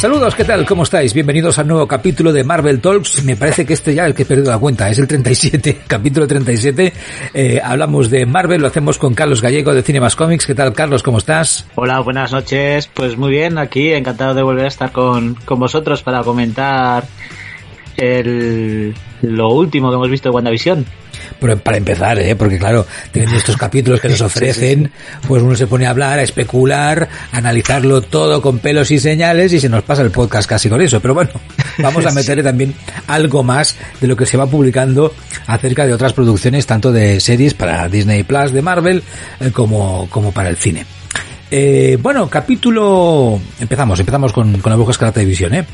[0.00, 0.64] Saludos, ¿qué tal?
[0.64, 1.12] ¿Cómo estáis?
[1.12, 3.22] Bienvenidos al nuevo capítulo de Marvel Talks.
[3.22, 6.26] Me parece que este ya el que he perdido la cuenta, es el 37, capítulo
[6.26, 6.90] 37.
[7.34, 10.46] Eh, hablamos de Marvel, lo hacemos con Carlos Gallego de Cinemas Comics.
[10.46, 11.02] ¿Qué tal, Carlos?
[11.02, 11.66] ¿Cómo estás?
[11.74, 12.86] Hola, buenas noches.
[12.86, 17.04] Pues muy bien, aquí encantado de volver a estar con, con vosotros para comentar
[17.96, 20.86] el, lo último que hemos visto de WandaVision.
[21.38, 22.36] Pero para empezar, ¿eh?
[22.36, 24.90] porque claro, tienen estos capítulos que nos ofrecen,
[25.26, 29.52] pues uno se pone a hablar, a especular, a analizarlo todo con pelos y señales
[29.52, 31.00] y se nos pasa el podcast casi con eso.
[31.00, 31.30] Pero bueno,
[31.78, 32.74] vamos a meterle también
[33.06, 35.14] algo más de lo que se va publicando
[35.46, 39.02] acerca de otras producciones, tanto de series para Disney Plus de Marvel
[39.40, 40.84] eh, como, como para el cine.
[41.50, 43.40] Eh, bueno, capítulo...
[43.58, 45.64] Empezamos, empezamos con, con la Bruja Escarlata División, ¿eh?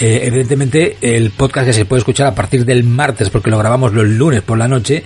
[0.00, 3.92] Eh, evidentemente el podcast ya se puede escuchar a partir del martes porque lo grabamos
[3.92, 5.04] los lunes por la noche.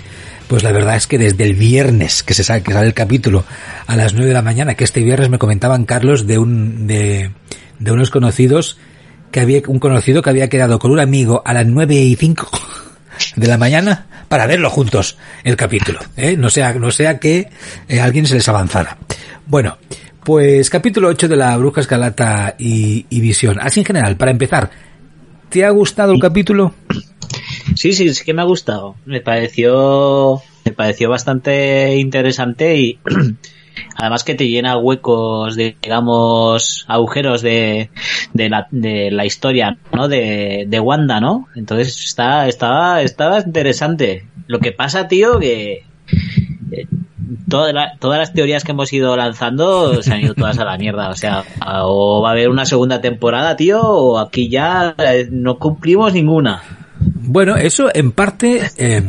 [0.48, 3.44] Pues la verdad es que desde el viernes que se sale, que sale el capítulo
[3.86, 7.30] a las 9 de la mañana, que este viernes me comentaban Carlos de un de,
[7.78, 8.78] de unos conocidos
[9.30, 12.50] que había un conocido que había quedado con un amigo a las 9 y 5
[13.36, 16.36] de la mañana para verlo juntos el capítulo, ¿eh?
[16.36, 17.48] no sea no sea que
[17.88, 18.98] eh, alguien se les avanzara.
[19.46, 19.78] Bueno,
[20.24, 23.58] pues capítulo 8 de la Bruja Escarlata y, y, Visión.
[23.60, 24.70] Así en general, para empezar,
[25.48, 26.74] ¿te ha gustado el capítulo?
[27.74, 28.94] Sí, sí, sí que me ha gustado.
[29.04, 32.98] Me pareció, me pareció bastante interesante y
[33.96, 37.90] además que te llena huecos, de, digamos, agujeros de,
[38.32, 40.06] de, la, de la historia, ¿no?
[40.06, 41.48] De, de Wanda, ¿no?
[41.56, 43.02] Entonces está, está
[43.44, 44.26] interesante.
[44.46, 45.84] Lo que pasa, tío, que
[47.48, 51.10] todas las teorías que hemos ido lanzando se han ido todas a la mierda.
[51.10, 51.44] O sea,
[51.84, 56.62] o va a haber una segunda temporada, tío, o aquí ya eh, no cumplimos ninguna.
[57.24, 59.02] Bueno, eso en parte, eh,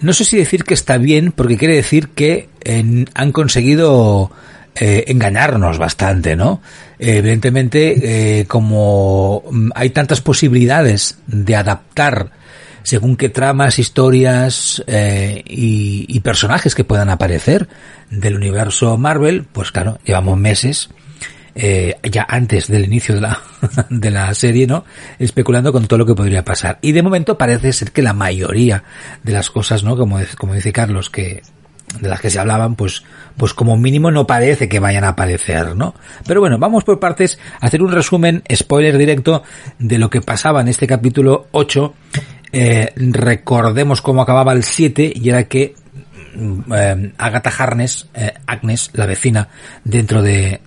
[0.00, 4.30] no sé si decir que está bien, porque quiere decir que eh, han conseguido
[4.74, 6.60] eh, engañarnos bastante, ¿no?
[7.04, 9.42] evidentemente, como
[9.74, 12.30] hay tantas posibilidades de adaptar
[12.82, 17.68] según qué tramas, historias eh, y, y, personajes que puedan aparecer
[18.10, 20.90] del universo Marvel, pues claro, llevamos meses,
[21.54, 23.42] eh, ya antes del inicio de la,
[23.90, 24.84] de la serie, ¿no?
[25.18, 26.78] Especulando con todo lo que podría pasar.
[26.80, 28.84] Y de momento parece ser que la mayoría
[29.22, 29.96] de las cosas, ¿no?
[29.96, 31.42] Como, como dice Carlos, que
[32.00, 33.04] de las que se hablaban, pues,
[33.36, 35.94] pues como mínimo no parece que vayan a aparecer, ¿no?
[36.26, 39.42] Pero bueno, vamos por partes a hacer un resumen, spoiler directo,
[39.78, 41.94] de lo que pasaba en este capítulo 8
[42.52, 45.74] eh, recordemos cómo acababa el 7 y era que
[46.34, 49.48] mm, eh, Agatha Harness, eh, Agnes, la vecina
[49.84, 50.60] dentro de,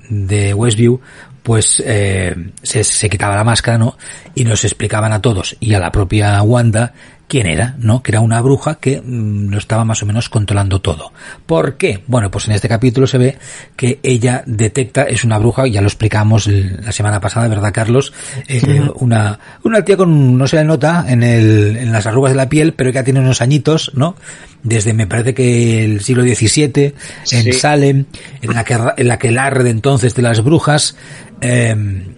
[0.56, 1.00] Westview,
[1.44, 3.98] pues se, se quitaba la máscara, ¿no?
[4.34, 6.94] Y nos explicaban a todos y a la propia Wanda
[7.28, 8.04] quién era, ¿no?
[8.04, 11.12] Que era una bruja que mmm, lo estaba más o menos controlando todo.
[11.46, 12.04] ¿Por qué?
[12.08, 13.38] Bueno, pues en este capítulo se ve
[13.76, 18.14] que ella detecta, es una bruja, ya lo explicamos la semana pasada, ¿verdad, Carlos?
[18.48, 18.82] Eh, sí.
[18.96, 22.50] Una, una tía con, no se le nota en el, en las arrugas de la
[22.50, 24.16] piel, pero que ya tiene unos añitos, ¿no?
[24.64, 26.94] Desde, me parece que el siglo XVII,
[27.32, 27.54] en sí.
[27.54, 28.06] Salem,
[28.42, 30.96] en la que, en la que el arre de entonces de las brujas,
[31.42, 31.76] eh,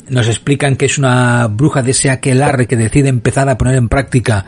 [0.10, 3.90] nos explican que es una bruja de ese aquelarre que decide empezar a poner en
[3.90, 4.46] práctica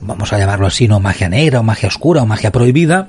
[0.00, 3.08] vamos a llamarlo así, no magia negra o magia oscura o magia prohibida.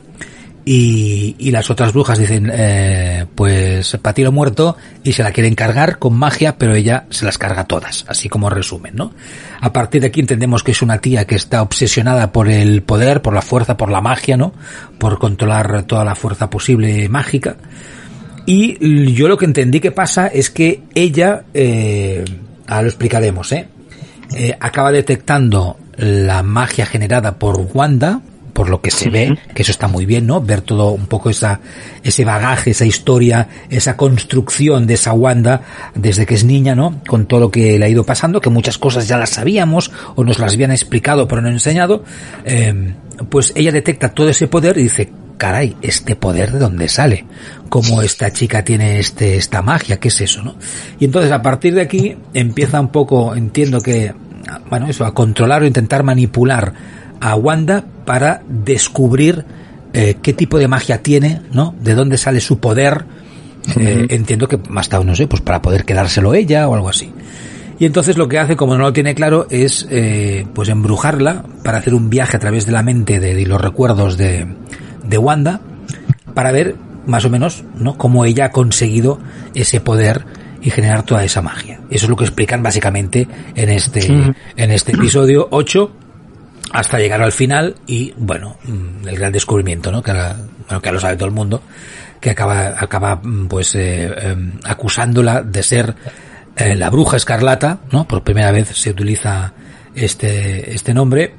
[0.69, 5.97] Y, y las otras brujas dicen, eh, pues patiro muerto y se la quieren cargar
[5.97, 9.13] con magia, pero ella se las carga todas, así como resumen, ¿no?
[9.61, 13.21] A partir de aquí entendemos que es una tía que está obsesionada por el poder,
[13.21, 14.51] por la fuerza, por la magia, ¿no?
[14.97, 17.55] Por controlar toda la fuerza posible mágica.
[18.45, 22.25] Y yo lo que entendí que pasa es que ella, eh,
[22.65, 23.67] ahora lo explicaremos, ¿eh?
[24.35, 28.21] eh acaba detectando la magia generada por Wanda,
[28.57, 30.41] por lo que se ve, que eso está muy bien, ¿no?
[30.41, 31.59] Ver todo un poco esa,
[32.03, 35.61] ese bagaje, esa historia, esa construcción de esa Wanda
[35.93, 36.99] desde que es niña, ¿no?
[37.07, 40.23] Con todo lo que le ha ido pasando, que muchas cosas ya las sabíamos o
[40.23, 42.03] nos las habían explicado pero no enseñado,
[42.45, 42.95] eh,
[43.29, 47.25] pues ella detecta todo ese poder y dice, caray, este poder de dónde sale,
[47.69, 50.55] cómo esta chica tiene este, esta magia, qué es eso, ¿no?
[50.99, 54.15] Y entonces a partir de aquí empieza un poco, entiendo que
[54.69, 56.73] bueno, eso, a controlar o intentar manipular
[57.19, 59.45] a Wanda para descubrir
[59.93, 61.73] eh, qué tipo de magia tiene, ¿no?
[61.81, 63.05] De dónde sale su poder
[63.75, 67.11] Eh, entiendo que más tarde, no sé, pues para poder quedárselo ella o algo así.
[67.79, 71.79] Y entonces lo que hace, como no lo tiene claro, es eh, pues embrujarla para
[71.79, 74.47] hacer un viaje a través de la mente de, los recuerdos de,
[75.03, 75.61] de Wanda
[76.33, 79.19] para ver más o menos no cómo ella ha conseguido
[79.53, 80.25] ese poder
[80.67, 81.79] y generar toda esa magia.
[81.89, 83.25] Eso es lo que explican básicamente
[83.55, 85.91] en este en este episodio 8
[86.73, 90.03] hasta llegar al final y bueno, mm, el gran descubrimiento, ¿no?
[90.03, 91.61] Que bueno, que lo sabe todo el mundo,
[92.19, 95.95] que acaba acaba mm, pues eh, em, acusándola de ser
[96.57, 98.05] eh, la bruja escarlata, ¿no?
[98.05, 99.53] Por primera vez se utiliza
[99.95, 101.33] este, este nombre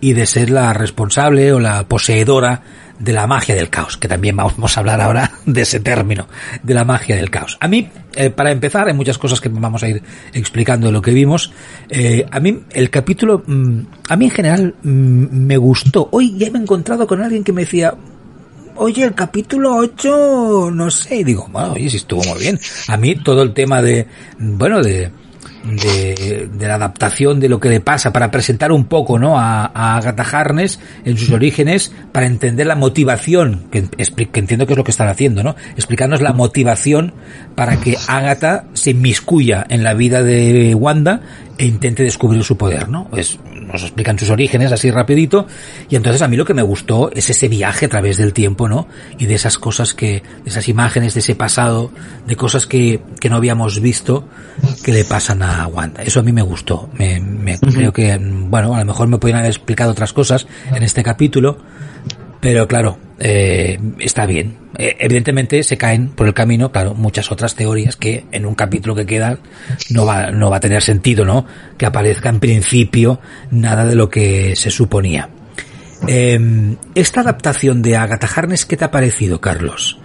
[0.00, 2.62] y de ser la responsable o la poseedora
[2.98, 6.26] de la magia del caos, que también vamos a hablar ahora de ese término,
[6.62, 7.56] de la magia del caos.
[7.60, 10.02] A mí, eh, para empezar, hay muchas cosas que vamos a ir
[10.32, 11.52] explicando de lo que vimos.
[11.88, 16.08] Eh, a mí, el capítulo, mm, a mí en general mm, me gustó.
[16.12, 17.94] Hoy ya me he encontrado con alguien que me decía,
[18.78, 22.58] oye, el capítulo 8, no sé, y digo, bueno, oye, si estuvo muy bien.
[22.88, 24.06] A mí todo el tema de,
[24.38, 25.10] bueno, de,
[25.64, 29.66] de, de, la adaptación de lo que le pasa para presentar un poco no a,
[29.96, 34.84] Agatha Harness en sus orígenes para entender la motivación que, que, entiendo que es lo
[34.84, 37.14] que están haciendo no explicarnos la motivación
[37.54, 41.20] para que Agatha se inmiscuya en la vida de Wanda
[41.58, 43.38] e intente descubrir su poder no es
[43.72, 45.46] nos explican sus orígenes así rapidito
[45.88, 48.68] y entonces a mí lo que me gustó es ese viaje a través del tiempo,
[48.68, 48.88] ¿no?
[49.18, 51.90] Y de esas cosas que, de esas imágenes, de ese pasado,
[52.26, 54.28] de cosas que, que no habíamos visto
[54.82, 56.02] que le pasan a Wanda.
[56.02, 56.88] Eso a mí me gustó.
[56.94, 60.82] Me, me creo que, bueno, a lo mejor me podrían haber explicado otras cosas en
[60.82, 61.58] este capítulo,
[62.40, 64.56] pero claro, eh, está bien.
[64.78, 68.94] Eh, evidentemente se caen por el camino, claro, muchas otras teorías que en un capítulo
[68.94, 69.38] que queda
[69.90, 71.46] no va, no va a tener sentido, ¿no?
[71.76, 73.20] Que aparezca en principio
[73.50, 75.30] nada de lo que se suponía.
[76.06, 76.38] Eh,
[76.94, 79.98] esta adaptación de Agatha Harness, ¿qué te ha parecido, Carlos?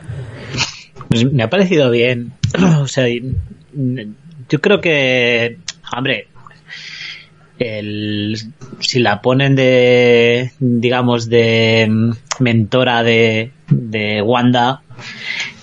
[1.10, 2.34] Pues me ha parecido bien.
[2.80, 5.60] o sea, yo creo que,
[5.96, 6.28] hombre,
[7.60, 8.38] el,
[8.80, 14.82] si la ponen de, digamos, de mentora de, de Wanda,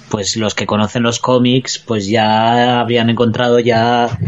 [0.08, 4.18] pues los que conocen los cómics, pues ya habrían encontrado ya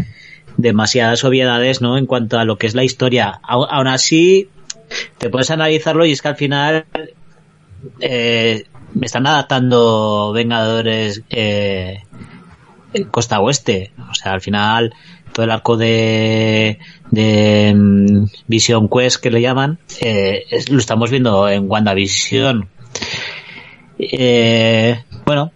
[0.57, 1.99] demasiadas obviedades, ¿no?
[1.99, 3.41] En cuanto a lo que es la historia.
[3.43, 4.49] Aún así,
[5.19, 6.87] te puedes analizarlo y es que al final
[8.01, 8.65] eh,
[8.95, 12.03] me están adaptando Vengadores eh,
[13.11, 13.93] Costa Oeste.
[14.11, 14.95] O sea, al final
[15.33, 16.79] todo el arco de,
[17.11, 22.69] de um, Vision Quest que le llaman, eh, lo estamos viendo en WandaVision.
[23.99, 25.53] Eh, bueno,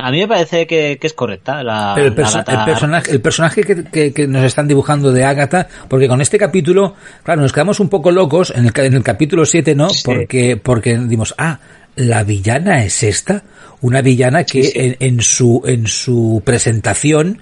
[0.00, 4.66] a mí me parece que, es correcta la, el, personaje, el personaje que, nos están
[4.66, 8.72] dibujando de Agatha, porque con este capítulo, claro, nos quedamos un poco locos en el,
[8.74, 9.88] en el capítulo 7, ¿no?
[10.04, 11.58] Porque, porque dimos, ah,
[11.96, 13.42] la villana es esta,
[13.80, 17.38] una villana que En, en, su, en su presentación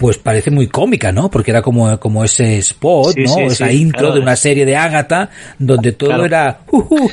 [0.00, 1.30] pues parece muy cómica, ¿no?
[1.30, 3.38] Porque era como, como ese spot, ¿no?
[3.40, 7.10] Esa intro de una serie de Ágata, donde todo era, uh, uh,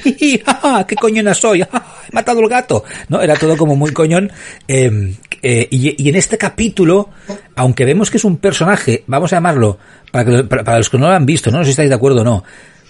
[0.88, 1.64] ¡qué coñona soy!
[1.64, 1.68] he
[2.14, 2.86] matado el gato!
[3.10, 3.22] ¿No?
[3.22, 4.32] Era todo como muy coñón.
[4.70, 7.10] Em, eh, y, y, en este capítulo,
[7.58, 9.78] aunque vemos que es un personaje, vamos a llamarlo,
[10.10, 11.58] para, para, los que no lo han visto, ¿no?
[11.58, 12.46] No sé si estáis de acuerdo o no,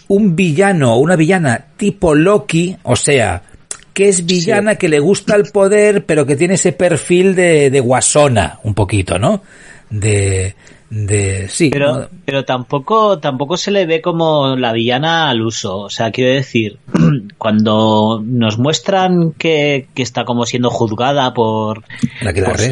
[0.09, 3.41] un villano o una villana tipo Loki, o sea,
[3.95, 7.79] que es villana, que le gusta el poder, pero que tiene ese perfil de, de
[7.79, 9.41] guasona, un poquito, ¿no?
[9.89, 10.55] De,
[10.89, 11.69] de sí.
[11.69, 15.77] Pero pero tampoco tampoco se le ve como la villana al uso.
[15.79, 16.79] O sea quiero decir
[17.37, 21.83] cuando nos muestran que, que está como siendo juzgada por,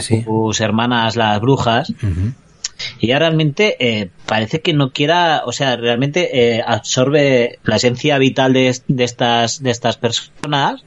[0.01, 1.93] sus hermanas las brujas
[2.99, 8.53] ella realmente eh, parece que no quiera o sea realmente eh, absorbe la esencia vital
[8.53, 10.83] de, de estas de estas personas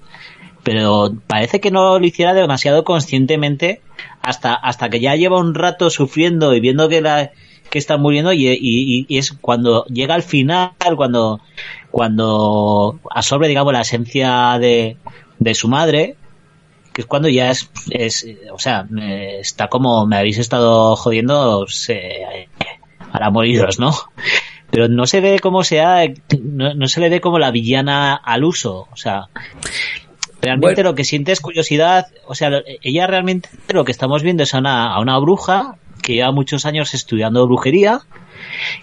[0.63, 3.81] pero parece que no lo hiciera demasiado conscientemente
[4.23, 7.31] hasta, hasta que ya lleva un rato sufriendo y viendo que la
[7.71, 11.41] que está muriendo y, es cuando llega al final, cuando,
[11.91, 14.97] cuando absorbe, digamos, la esencia de,
[15.39, 16.17] de su madre,
[16.93, 18.87] que es cuando ya es, es o sea,
[19.41, 22.49] está como me habéis estado jodiendo se,
[23.13, 23.93] para moriros, ¿no?
[24.71, 26.05] Pero no se ve como sea,
[26.43, 29.29] no, no se le ve como la villana al uso, o sea,
[30.41, 34.55] Realmente lo que siente es curiosidad, o sea, ella realmente lo que estamos viendo es
[34.55, 38.03] a una, a una bruja que lleva muchos años estudiando brujería,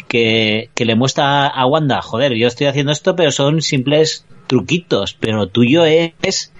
[0.08, 5.14] que, que le muestra a Wanda, joder, yo estoy haciendo esto, pero son simples truquitos,
[5.14, 6.52] pero tuyo es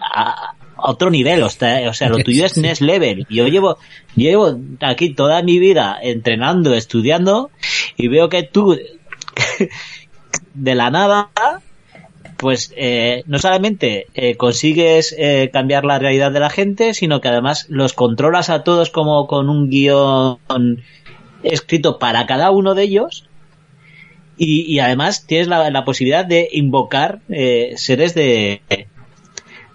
[0.00, 3.26] a, otro nivel, o sea, o sea, lo tuyo es next level.
[3.28, 3.78] Yo llevo,
[4.14, 7.50] llevo aquí toda mi vida entrenando, estudiando,
[7.96, 8.78] y veo que tú,
[10.54, 11.30] de la nada,
[12.36, 17.28] pues eh, no solamente eh, consigues eh, cambiar la realidad de la gente, sino que
[17.28, 20.38] además los controlas a todos como con un guion
[21.42, 23.28] escrito para cada uno de ellos.
[24.38, 27.20] Y, además tienes la, posibilidad de invocar
[27.76, 28.60] seres de,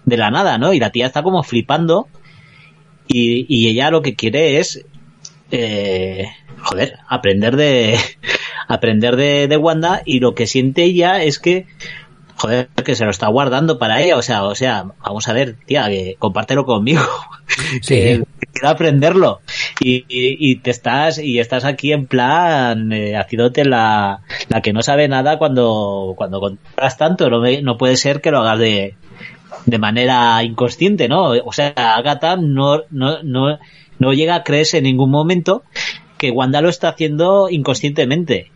[0.05, 0.71] de la nada, ¿no?
[0.71, 2.07] Y la tía está como flipando.
[3.07, 4.85] Y, y ella lo que quiere es
[6.61, 7.97] joder, aprender de
[8.67, 11.65] aprender de, de, Wanda y lo que siente ella es que
[12.41, 15.57] joder, que se lo está guardando para ella, o sea, o sea, vamos a ver,
[15.65, 17.03] tía, que compártelo conmigo.
[17.81, 18.21] Sí.
[18.53, 19.41] quiero aprenderlo.
[19.81, 24.81] Y, y, te estás, y estás aquí en plan, eh, haciéndote la, la que no
[24.81, 28.95] sabe nada cuando, cuando controlas tanto, no, no puede ser que lo hagas de,
[29.65, 31.31] de manera inconsciente, ¿no?
[31.43, 33.59] O sea, Agatha no, no, no,
[33.99, 35.63] no llega a creerse en ningún momento
[36.17, 38.49] que Wanda lo está haciendo inconscientemente.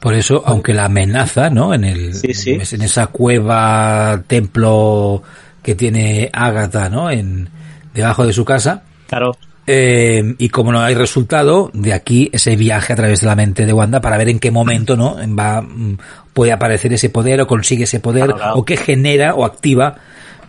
[0.00, 1.74] Por eso, aunque la amenaza, ¿no?
[1.74, 5.22] En el, en esa cueva, templo
[5.62, 7.10] que tiene Agatha, ¿no?
[7.10, 7.48] En,
[7.94, 8.82] debajo de su casa.
[9.08, 9.36] Claro.
[9.66, 13.64] Eh, y como no hay resultado, de aquí ese viaje a través de la mente
[13.64, 15.16] de Wanda para ver en qué momento, ¿no?
[15.34, 15.96] Va, mm,
[16.34, 19.96] puede aparecer ese poder o consigue ese poder o qué genera o activa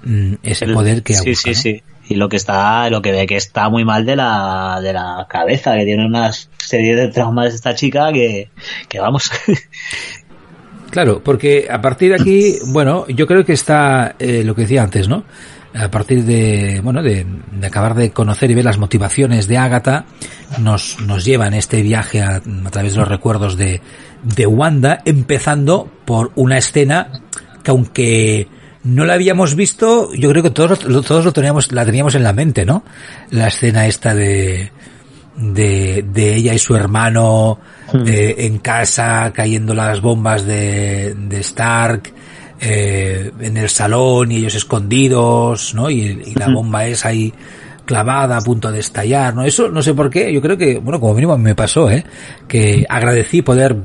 [0.03, 3.35] mm, ese poder que Sí, sí, sí y lo que está lo que ve que
[3.35, 7.75] está muy mal de la de la cabeza que tiene una serie de traumas esta
[7.75, 8.49] chica que,
[8.87, 9.31] que vamos.
[10.91, 14.83] Claro porque a partir de aquí bueno yo creo que está eh, lo que decía
[14.83, 15.25] antes no
[15.73, 17.25] a partir de bueno de,
[17.63, 20.05] acabar de conocer y ver las motivaciones de Agatha
[20.59, 23.81] nos nos lleva en este viaje a, a través de los recuerdos de
[24.23, 27.09] de Wanda empezando por una escena
[27.61, 28.47] que aunque
[28.85, 32.33] no la habíamos visto, yo creo que todos, todos lo teníamos, la teníamos en la
[32.33, 32.83] mente, ¿no?
[33.31, 34.71] La escena esta de,
[35.35, 37.59] de, de ella y su hermano
[37.91, 38.07] hmm.
[38.07, 42.13] eh, en casa cayendo las bombas de, de Stark,
[42.61, 45.89] eh, en el salón y ellos escondidos, ¿no?
[45.89, 46.53] Y, la hmm.
[46.53, 47.33] bomba es ahí
[47.85, 49.43] clavada a punto de estallar, ¿no?
[49.43, 52.05] Eso no sé por qué, yo creo que, bueno, como mínimo me pasó, ¿eh?
[52.47, 53.75] Que agradecí poder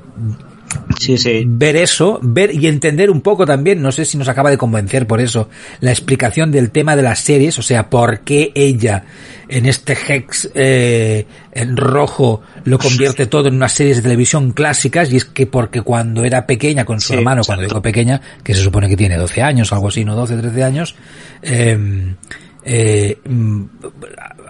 [1.00, 1.44] Sí, sí.
[1.46, 5.06] ver eso, ver y entender un poco también, no sé si nos acaba de convencer
[5.06, 5.48] por eso,
[5.80, 9.04] la explicación del tema de las series, o sea, por qué ella
[9.48, 15.10] en este Hex eh, en rojo lo convierte todo en unas series de televisión clásicas
[15.10, 18.60] y es que porque cuando era pequeña con su hermano, cuando digo pequeña, que se
[18.60, 20.96] supone que tiene 12 años o algo así, no 12, 13 años,
[21.40, 22.14] em,
[22.62, 23.64] eh, mm,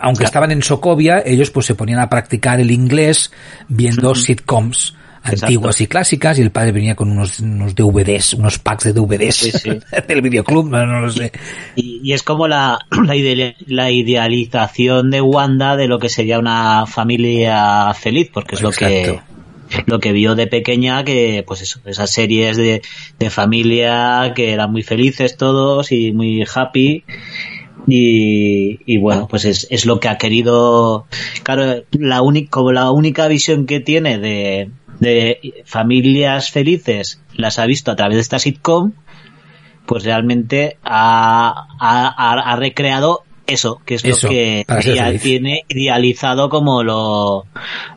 [0.01, 3.31] aunque estaban en Socovia, ellos pues se ponían a practicar el inglés
[3.69, 8.85] viendo sitcoms antiguas y clásicas y el padre venía con unos, unos DVDs, unos packs
[8.85, 9.63] de DVDs
[10.09, 11.33] del videoclub, no, no lo sé.
[11.77, 12.79] Y, es como la,
[13.67, 19.21] la, idealización de Wanda de lo que sería una familia feliz, porque es lo que
[19.87, 22.83] lo que vio de pequeña que pues eso, esas series de,
[23.21, 27.05] de familia que eran muy felices todos y muy happy
[27.87, 31.07] y, y, bueno, pues es, es, lo que ha querido.
[31.43, 37.67] Claro, la única, como la única visión que tiene de, de familias felices las ha
[37.67, 38.93] visto a través de esta sitcom,
[39.87, 47.47] pues realmente ha, ha, recreado eso, que es lo que ella tiene idealizado como lo,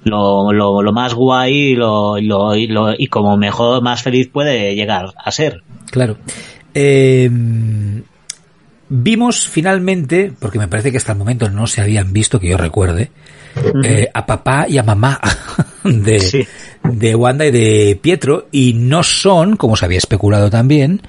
[0.04, 5.32] lo, lo, más guay y, lo, lo, y, como mejor, más feliz puede llegar a
[5.32, 5.62] ser.
[5.92, 6.18] Claro.
[6.74, 7.30] Eh,
[8.90, 12.58] vimos finalmente, porque me parece que hasta el momento no se habían visto, que yo
[12.58, 13.12] recuerde,
[13.84, 15.20] eh, a papá y a mamá
[16.04, 16.48] de,
[16.84, 21.02] de Wanda y de Pietro y no son, como se había especulado también,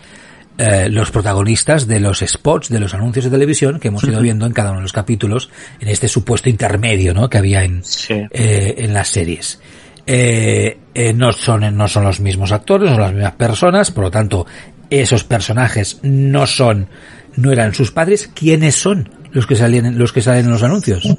[0.57, 4.47] eh, los protagonistas de los spots, de los anuncios de televisión que hemos ido viendo
[4.47, 5.51] en cada uno de los capítulos,
[5.81, 7.29] en este supuesto intermedio ¿no?
[7.29, 9.61] que había en, eh, en las series.
[10.07, 14.05] Eh, eh, no, son, no son los mismos actores, no son las mismas personas, por
[14.05, 14.47] lo tanto,
[14.91, 16.89] esos personajes no son,
[17.37, 18.31] no eran sus padres.
[18.35, 21.17] ¿Quiénes son los que salen, los que salen en los anuncios?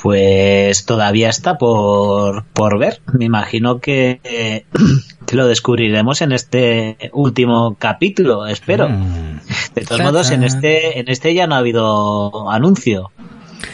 [0.00, 3.00] Pues todavía está por, por ver.
[3.12, 4.64] Me imagino que,
[5.26, 8.88] que lo descubriremos en este último capítulo, espero.
[8.88, 9.40] Mm.
[9.74, 13.10] De todos modos, en este, en este ya no ha habido anuncio.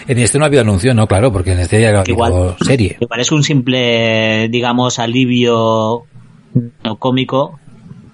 [0.06, 2.56] En este no ha habido anuncio, no, claro, porque en este ya ha habido igual,
[2.64, 2.96] serie.
[3.00, 6.04] Igual es un simple, digamos, alivio
[6.84, 7.58] no cómico,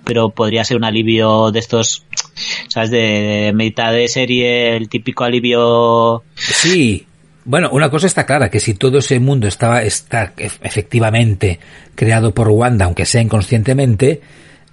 [0.04, 2.04] pero podría ser un alivio de estos,
[2.68, 2.90] ¿sabes?
[2.90, 6.22] De, de mitad de serie, el típico alivio.
[6.34, 7.06] Sí,
[7.44, 11.60] bueno, una cosa está clara, que si todo ese mundo estaba, está efectivamente
[11.94, 14.20] creado por Wanda, aunque sea inconscientemente,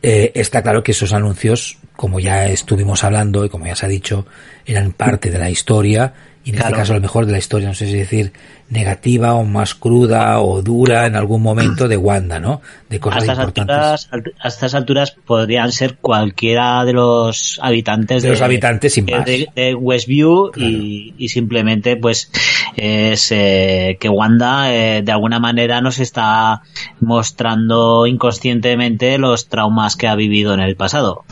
[0.02, 3.90] eh, está claro que esos anuncios, como ya estuvimos hablando y como ya se ha
[3.90, 4.26] dicho,
[4.66, 6.14] eran parte de la historia
[6.44, 8.34] y en este caso a lo mejor de la historia, no sé si decir
[8.70, 12.62] negativa o más cruda o dura en algún momento de Wanda, ¿no?
[12.90, 14.08] De cosas a importantes.
[14.10, 19.26] Alturas, a estas alturas podrían ser cualquiera de los habitantes de, los habitantes sin más.
[19.26, 22.32] de, Westview y, y, simplemente pues
[22.76, 26.64] es eh, que Wanda eh, de alguna manera nos está
[27.02, 31.24] mostrando inconscientemente los traumas que ha vivido en el pasado.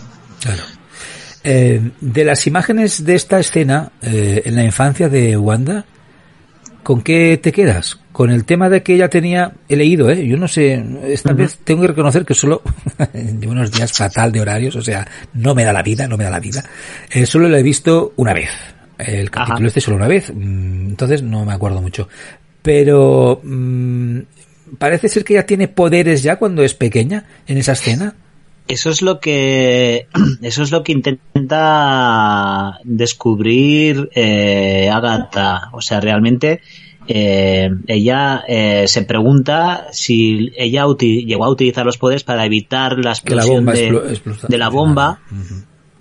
[0.41, 0.63] Claro.
[1.43, 5.85] Eh, de las imágenes de esta escena eh, en la infancia de Wanda,
[6.83, 7.99] ¿con qué te quedas?
[8.11, 10.27] Con el tema de que ella tenía, he leído, ¿eh?
[10.27, 12.61] yo no sé, esta vez tengo que reconocer que solo,
[13.39, 16.25] llevo unos días fatal de horarios, o sea, no me da la vida, no me
[16.25, 16.63] da la vida,
[17.09, 18.49] eh, solo lo he visto una vez,
[18.97, 22.09] el capítulo este solo una vez, mm, entonces no me acuerdo mucho,
[22.61, 24.19] pero mm,
[24.77, 28.15] parece ser que ella tiene poderes ya cuando es pequeña en esa escena
[28.69, 30.07] eso es lo que
[30.41, 35.69] eso es lo que intenta descubrir eh, Agatha.
[35.73, 36.61] O sea realmente
[37.07, 43.11] eh, ella eh, se pregunta si ella llegó a utilizar los poderes para evitar la
[43.11, 45.19] explosión de, la bomba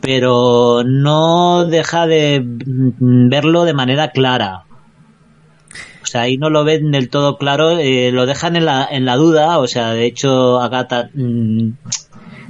[0.01, 4.65] pero no deja de verlo de manera clara.
[6.03, 9.05] O sea, ahí no lo ven del todo claro, eh, lo dejan en la, en
[9.05, 11.71] la duda, o sea, de hecho Agatha mm,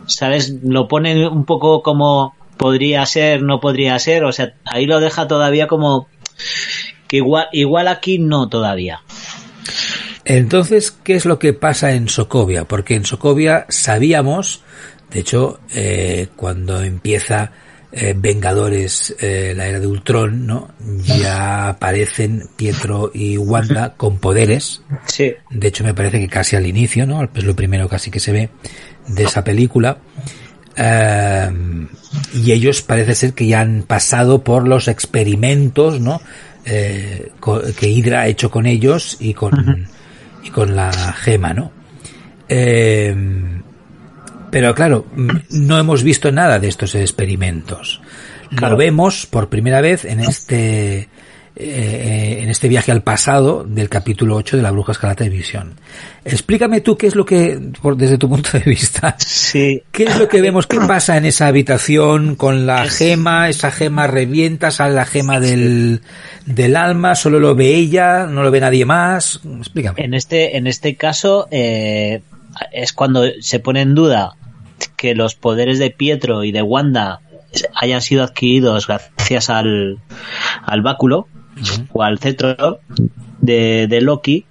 [0.08, 0.54] ¿sabes?
[0.62, 5.28] Lo pone un poco como podría ser, no podría ser, o sea, ahí lo deja
[5.28, 6.08] todavía como
[7.06, 9.02] que igual, igual aquí no todavía.
[10.24, 12.64] Entonces, ¿qué es lo que pasa en Sokovia?
[12.64, 14.62] Porque en Sokovia sabíamos,
[15.10, 17.52] de hecho, eh, cuando empieza
[17.90, 20.74] eh, Vengadores, eh, la era de Ultron, ¿no?
[21.02, 24.82] Ya aparecen Pietro y Wanda con poderes.
[25.06, 25.32] Sí.
[25.48, 27.26] De hecho, me parece que casi al inicio, ¿no?
[27.34, 28.50] Es lo primero casi que se ve
[29.08, 29.98] de esa película.
[30.76, 31.50] Eh,
[32.34, 36.20] y ellos parece ser que ya han pasado por los experimentos, ¿no?
[36.64, 37.32] Eh,
[37.78, 39.88] que Hydra ha hecho con ellos y con,
[40.44, 41.72] y con la gema, ¿no?
[42.48, 43.14] Eh,
[44.50, 45.06] pero claro,
[45.50, 48.00] no hemos visto nada de estos experimentos.
[48.50, 51.08] Lo vemos por primera vez en este
[51.60, 55.74] eh, en este viaje al pasado del capítulo 8 de la Bruja Escarlata de Visión.
[56.24, 59.82] Explícame tú qué es lo que, por, desde tu punto de vista, sí.
[59.90, 64.06] qué es lo que vemos, qué pasa en esa habitación con la gema, esa gema
[64.06, 66.02] revienta, sale la gema del,
[66.46, 69.40] del alma, solo lo ve ella, no lo ve nadie más.
[69.58, 70.04] Explícame.
[70.04, 72.22] En este, en este caso, eh,
[72.70, 74.36] es cuando se pone en duda
[74.96, 77.18] que los poderes de Pietro y de Wanda
[77.74, 79.98] hayan sido adquiridos gracias al,
[80.62, 81.26] al báculo
[81.92, 82.80] o al cetro
[83.40, 84.46] de, Loki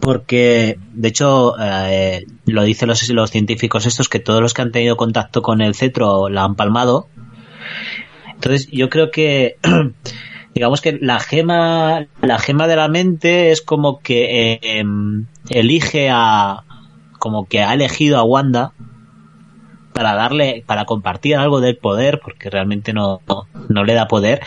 [0.00, 4.72] porque de hecho eh, lo dicen los, los científicos estos que todos los que han
[4.72, 7.08] tenido contacto con el cetro la han palmado.
[8.34, 9.56] Entonces yo creo que
[10.54, 16.64] digamos que la gema la gema de la mente es como que em, elige a
[17.18, 18.72] como que ha elegido a Wanda
[19.92, 23.20] para darle para compartir algo del poder porque realmente no,
[23.68, 24.40] no le da poder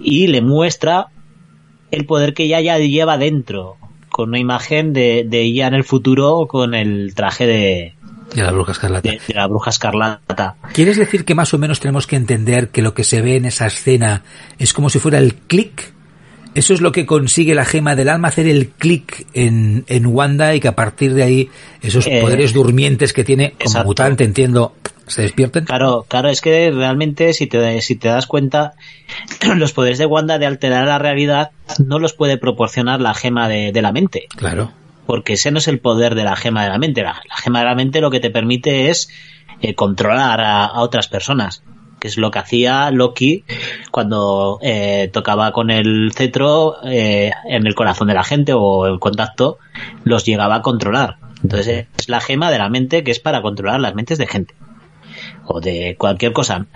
[0.00, 1.06] y le muestra
[1.90, 3.76] el poder que ella ya lleva dentro,
[4.08, 7.94] con una imagen de, de ella en el futuro con el traje de,
[8.34, 9.10] de la bruja escarlata.
[9.10, 10.56] De, la bruja escarlata.
[10.72, 13.44] ¿Quieres decir que más o menos tenemos que entender que lo que se ve en
[13.44, 14.22] esa escena
[14.58, 15.92] es como si fuera el clic?
[16.54, 20.54] Eso es lo que consigue la gema del alma, hacer el clic en, en Wanda
[20.54, 21.50] y que a partir de ahí
[21.80, 24.74] esos eh, poderes durmientes que tiene como mutante, entiendo,
[25.06, 25.64] se despierten.
[25.64, 28.74] Claro, claro, es que realmente si te, si te das cuenta,
[29.56, 31.50] los poderes de Wanda de alterar la realidad
[31.84, 34.26] no los puede proporcionar la gema de, la mente.
[34.36, 34.72] Claro.
[35.06, 37.02] Porque ese no es el poder de la gema de la mente.
[37.02, 39.08] La, gema de la mente lo que te permite es
[39.60, 41.62] eh, controlar a, otras personas
[42.00, 43.44] que es lo que hacía Loki
[43.92, 48.98] cuando eh, tocaba con el cetro eh, en el corazón de la gente o el
[48.98, 49.58] contacto,
[50.02, 51.18] los llegaba a controlar.
[51.44, 54.52] Entonces es la gema de la mente que es para controlar las mentes de gente
[55.52, 56.66] o de cualquier cosa.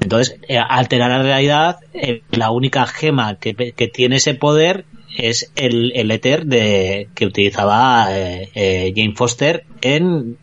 [0.00, 3.54] Entonces, eh, alterar la realidad, eh, la única gema que,
[3.92, 10.38] tiene ese poder es el, el éter de, que utilizaba eh, Jane Foster en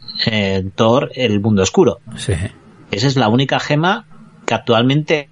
[0.76, 2.00] Thor, el mundo oscuro.
[2.92, 4.06] Esa es la única gema
[4.46, 5.30] que actualmente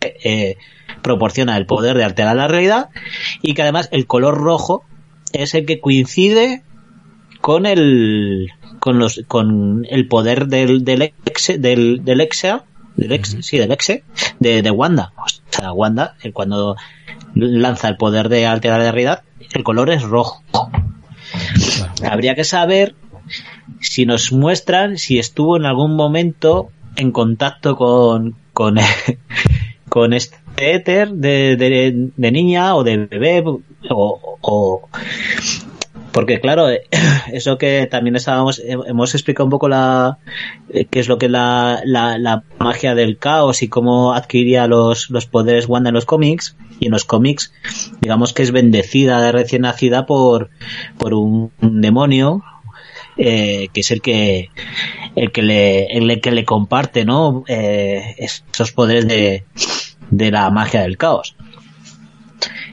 [1.01, 2.89] proporciona el poder de alterar la realidad
[3.41, 4.83] y que además el color rojo
[5.33, 6.63] es el que coincide
[7.41, 8.49] con el
[8.85, 13.71] con los con el poder del del ex del del exa del ex, sí del
[13.71, 14.03] exe
[14.39, 15.11] de, de Wanda.
[15.17, 16.75] O sea Wanda cuando
[17.33, 19.23] lanza el poder de alterar la realidad
[19.55, 20.43] el color es rojo.
[22.07, 22.93] Habría que saber
[23.81, 28.75] si nos muestran si estuvo en algún momento en contacto con con
[29.89, 30.13] con
[30.57, 33.43] éter de, de, niña o de bebé
[33.89, 34.87] o,
[36.15, 36.69] porque claro,
[37.33, 40.17] eso que también estábamos, hemos explicado un poco la,
[40.71, 45.25] qué es lo que es la, la, magia del caos y cómo adquiría los, los
[45.25, 46.55] poderes Wanda en los cómics.
[46.79, 47.53] Y en los cómics,
[47.99, 50.51] digamos que es bendecida de recién nacida por,
[50.97, 52.43] por un, demonio,
[53.17, 54.51] eh, que es el que
[55.17, 59.43] el que le el que le comparte no eh, esos poderes de,
[60.11, 61.35] de la magia del caos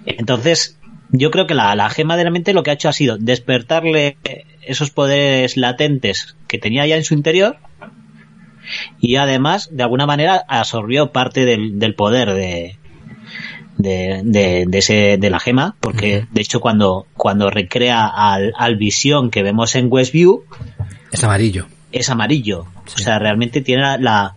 [0.04, 0.80] entonces
[1.12, 4.16] yo creo que la, gema de la mente lo que ha hecho ha sido despertarle
[4.62, 7.58] esos poderes latentes que tenía ya en su interior
[8.98, 12.78] y además de alguna manera absorbió parte del, poder de,
[13.76, 19.42] de, ese, de la gema porque de hecho cuando, cuando recrea al, al visión que
[19.42, 20.44] vemos en Westview
[21.10, 21.66] es amarillo.
[21.92, 22.66] es amarillo.
[22.94, 24.34] O sea realmente tiene la,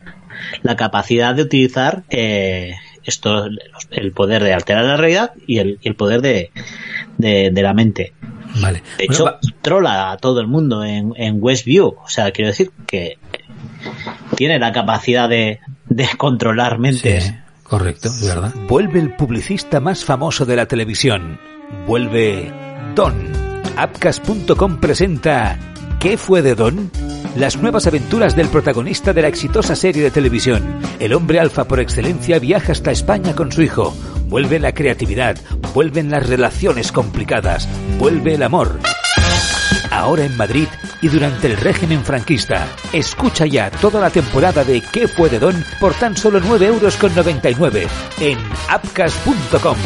[0.61, 3.47] la, capacidad de utilizar eh, esto,
[3.91, 6.51] el poder de alterar la realidad y el, poder de,
[7.17, 8.13] de, la mente.
[8.61, 8.83] Vale.
[8.97, 11.95] De hecho, trola a todo el mundo en, en Westview.
[12.03, 13.17] O sea, quiero decir que
[14.35, 17.33] tiene la capacidad de, de controlar mentes.
[17.63, 18.53] correcto, es verdad.
[18.67, 21.39] Vuelve el publicista más famoso de la televisión.
[21.87, 22.51] Vuelve
[22.95, 23.15] Don.
[23.77, 25.57] Apcas.com presenta
[25.99, 26.91] ¿Qué fue de Don?
[27.35, 30.79] Las nuevas aventuras del protagonista de la exitosa serie de televisión.
[30.99, 33.93] El hombre alfa por excelencia viaja hasta España con su hijo.
[34.27, 35.37] Vuelve la creatividad,
[35.73, 37.67] vuelven las relaciones complicadas,
[37.99, 38.79] vuelve el amor.
[39.91, 40.67] Ahora en Madrid
[41.01, 42.67] y durante el régimen franquista.
[42.93, 45.61] Escucha ya toda la temporada de ¿Qué fue de Don?
[45.81, 48.37] por tan solo 9,99 euros en
[48.69, 49.77] apcas.com.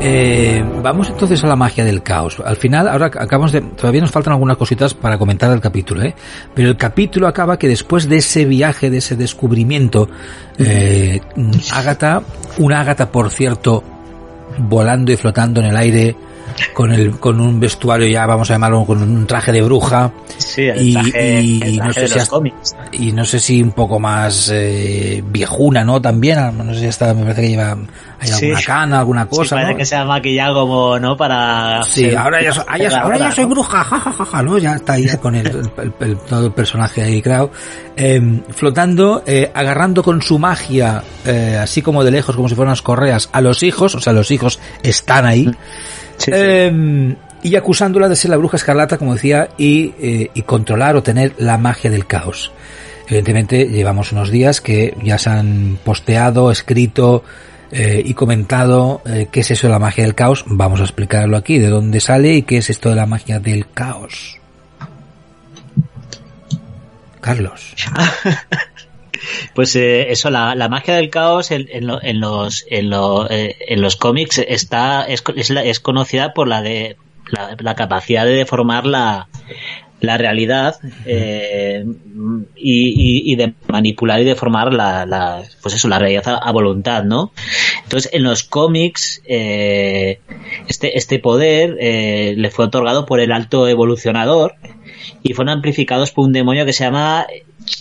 [0.00, 2.40] Eh, vamos entonces a la magia del caos.
[2.44, 6.14] Al final, ahora acabamos de, todavía nos faltan algunas cositas para comentar el capítulo, ¿eh?
[6.54, 10.08] Pero el capítulo acaba que después de ese viaje, de ese descubrimiento,
[10.58, 11.20] eh,
[11.72, 12.22] Agatha,
[12.58, 13.82] una Agatha, por cierto,
[14.58, 16.16] volando y flotando en el aire,
[16.72, 20.12] con el con un vestuario ya vamos a llamarlo con un traje de bruja.
[20.56, 22.18] Y, no sé si
[22.92, 27.12] y no sé si un poco más eh, viejuna no también no sé si hasta
[27.12, 31.16] me parece que lleva alguna cana alguna cosa parece que se ha maquillado como no
[31.16, 32.50] para sí ahora ya,
[33.00, 35.50] ahora ya soy bruja jajaja no ya está ahí con el,
[36.28, 37.50] todo el personaje ahí claro
[37.96, 42.72] em, flotando eh, agarrando con su magia eh, así como de lejos como si fueran
[42.72, 45.46] las correas a los hijos o sea los hijos están ahí.
[45.46, 45.56] mm.
[46.26, 51.02] Em, y acusándola de ser la bruja escarlata, como decía, y, eh, y, controlar o
[51.02, 52.52] tener la magia del caos.
[53.06, 57.24] Evidentemente llevamos unos días que ya se han posteado, escrito
[57.70, 60.44] eh, y comentado eh, qué es eso de la magia del caos.
[60.46, 63.70] Vamos a explicarlo aquí, de dónde sale y qué es esto de la magia del
[63.70, 64.38] caos.
[67.20, 67.74] Carlos.
[69.54, 71.86] Pues eh, eso, la, la, magia del caos en, en,
[72.20, 72.92] los, en,
[73.30, 76.96] eh, en los cómics está es, es, conocida por la de
[77.30, 79.28] la, capacidad de deformar la,
[80.00, 80.76] la realidad
[81.06, 81.84] eh,
[82.56, 87.32] y, y, de manipular y deformar la, la, pues eso la realidad a, voluntad no
[87.82, 90.20] entonces en los cómics eh,
[90.68, 94.54] este este poder eh, le fue otorgado por el alto evolucionador
[95.22, 97.26] y fueron amplificados por un demonio que se llama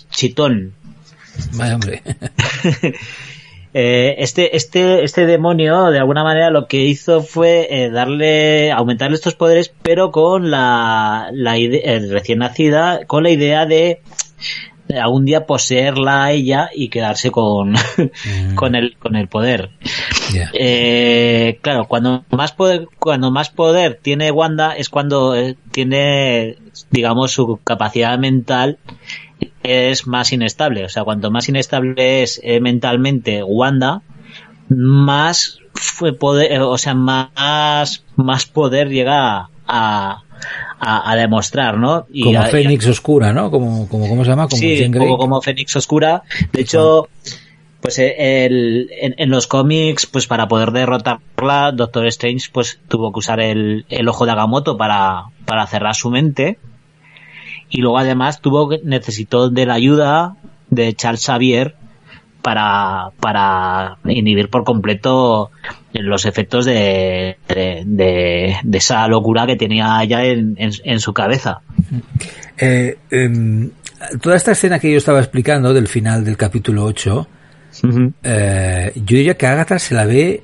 [0.09, 0.73] Chitón
[1.73, 2.01] hombre.
[3.79, 9.15] Eh, este, este, este demonio, de alguna manera, lo que hizo fue eh, darle, aumentarle
[9.15, 14.01] estos poderes, pero con la, la idea, recién nacida, con la idea de,
[14.99, 18.55] algún día poseerla a ella y quedarse con, mm.
[18.55, 19.69] con el, con el poder.
[20.53, 25.35] Eh, claro, cuando más poder, cuando más poder tiene Wanda es cuando
[25.71, 26.57] tiene,
[26.89, 28.79] digamos, su capacidad mental
[29.63, 30.85] es más inestable.
[30.85, 34.01] O sea, cuanto más inestable es eh, mentalmente Wanda,
[34.69, 35.59] más
[36.19, 40.23] poder, eh, o sea, más, más poder llega a,
[40.79, 42.05] a, demostrar, ¿no?
[42.11, 43.51] Y como Fénix Oscura, ¿no?
[43.51, 44.47] Como, como, ¿cómo se llama?
[44.47, 46.23] Como sí, como, como Fénix Oscura.
[46.53, 47.09] De hecho,
[47.81, 53.19] pues eh, el, en, los cómics, pues para poder derrotarla, Doctor Strange pues tuvo que
[53.19, 56.59] usar el, el ojo de Agamotto para, para cerrar su mente
[57.69, 60.35] y luego además tuvo necesitó de la ayuda
[60.69, 61.75] de Charles Xavier
[62.41, 65.51] para, para inhibir por completo
[65.93, 71.61] los efectos de, de, esa locura que tenía ya en, en, su cabeza.
[72.57, 73.69] Eh, em,
[74.21, 77.27] toda esta escena que yo estaba explicando del final del capítulo 8,
[78.23, 80.43] eh, yo diría que Agatha se la ve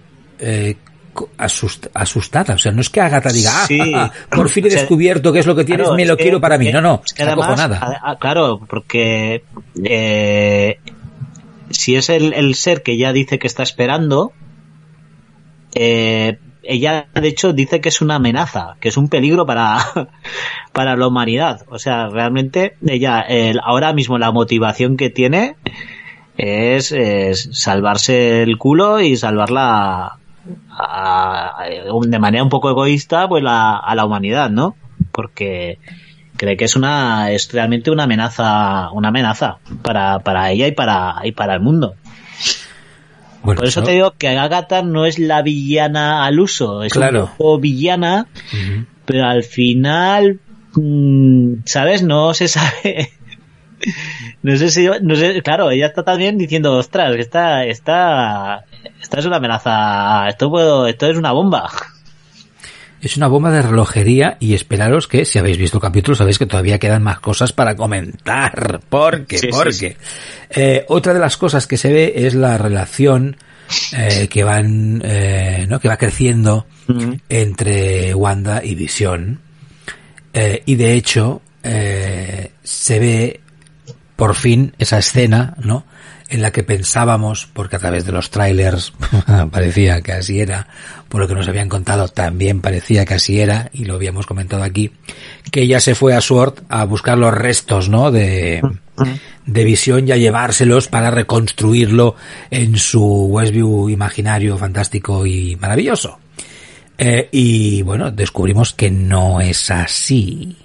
[1.37, 2.55] asustada.
[2.55, 3.51] O sea, no es que Agatha diga,
[3.95, 6.71] ah, por fin he descubierto qué es lo que tienes, me lo quiero para mí.
[6.71, 8.17] No, no, es que además, nada.
[8.19, 9.43] claro, porque
[9.83, 10.79] eh,
[11.69, 14.33] si es el, ser que ya dice que está esperando,
[15.75, 19.77] eh, ella de hecho dice que es una amenaza, que es un peligro para,
[20.71, 21.65] para la humanidad.
[21.69, 25.55] O sea, realmente ella el, ahora mismo la motivación que tiene
[26.37, 29.17] es, es salvarse el culo y
[30.45, 34.75] de manera un poco egoísta pues la, a la humanidad, ¿no?
[35.11, 35.79] Porque
[36.37, 41.15] cree que es una es realmente una amenaza una amenaza para, para ella y para
[41.23, 41.95] y para el mundo.
[43.43, 47.59] Por eso te digo que Agatha no es la villana al uso, es un poco
[47.59, 48.27] villana,
[49.03, 50.39] pero al final,
[50.75, 52.03] mm, ¿sabes?
[52.03, 53.09] No se sabe.
[54.43, 58.63] no sé si, no sé, claro, ella está también diciendo, ostras, está, está,
[59.01, 61.69] esta es una amenaza, esto puedo, esto es una bomba.
[63.01, 66.45] Es una bomba de relojería y esperaros que si habéis visto el capítulo sabéis que
[66.45, 68.79] todavía quedan más cosas para comentar.
[68.89, 69.49] Porque, qué?
[69.49, 69.97] porque
[70.49, 73.35] eh, otra de las cosas que se ve es la relación
[73.97, 75.81] eh, que van, eh, ¿no?
[75.81, 76.65] que va creciendo
[77.27, 79.41] entre Wanda y Visión.
[80.33, 83.41] y de hecho se ve
[84.15, 85.85] por fin esa escena, ¿no?
[86.29, 88.93] En la que pensábamos, porque a través de los trailers
[89.51, 90.67] parecía que así era,
[91.09, 94.63] por lo que nos habían contado también parecía que así era, y lo habíamos comentado
[94.63, 94.91] aquí,
[95.51, 98.11] que ella se fue a Sword a buscar los restos, ¿no?
[98.11, 98.61] De,
[99.45, 102.15] de visión y a llevárselos para reconstruirlo
[102.49, 106.19] en su Westview imaginario fantástico y maravilloso.
[106.97, 110.55] Eh, y bueno, descubrimos que no es así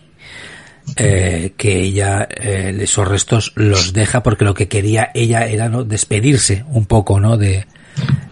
[0.97, 5.85] eh, que ella eh, esos restos los deja porque lo que quería ella era no
[5.85, 7.67] despedirse un poco no de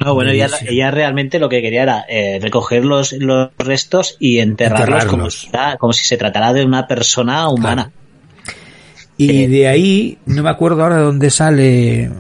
[0.01, 4.39] no bueno ella, ella, realmente lo que quería era eh, recoger los, los restos y
[4.39, 7.91] enterrarlos, Como, si, como, si, se tratara de una persona humana.
[9.19, 12.13] Y de ahí no me acuerdo ahora de dónde sale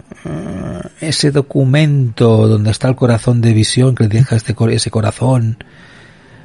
[1.01, 5.59] ese documento donde está el corazón de visión que deja este ese corazón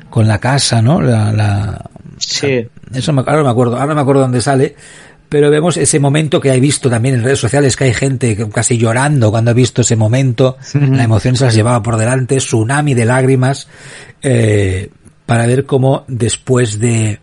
[0.10, 1.90] con la casa no la, la
[2.22, 2.68] Sí.
[2.94, 4.76] Eso me, ahora me acuerdo, ahora me acuerdo dónde sale,
[5.30, 8.78] pero vemos ese momento que he visto también en redes sociales, que hay gente casi
[8.78, 13.06] llorando cuando ha visto ese momento, la emoción se las llevaba por delante, tsunami de
[13.06, 13.70] lágrimas,
[14.22, 14.90] eh,
[15.26, 17.20] para ver cómo después de,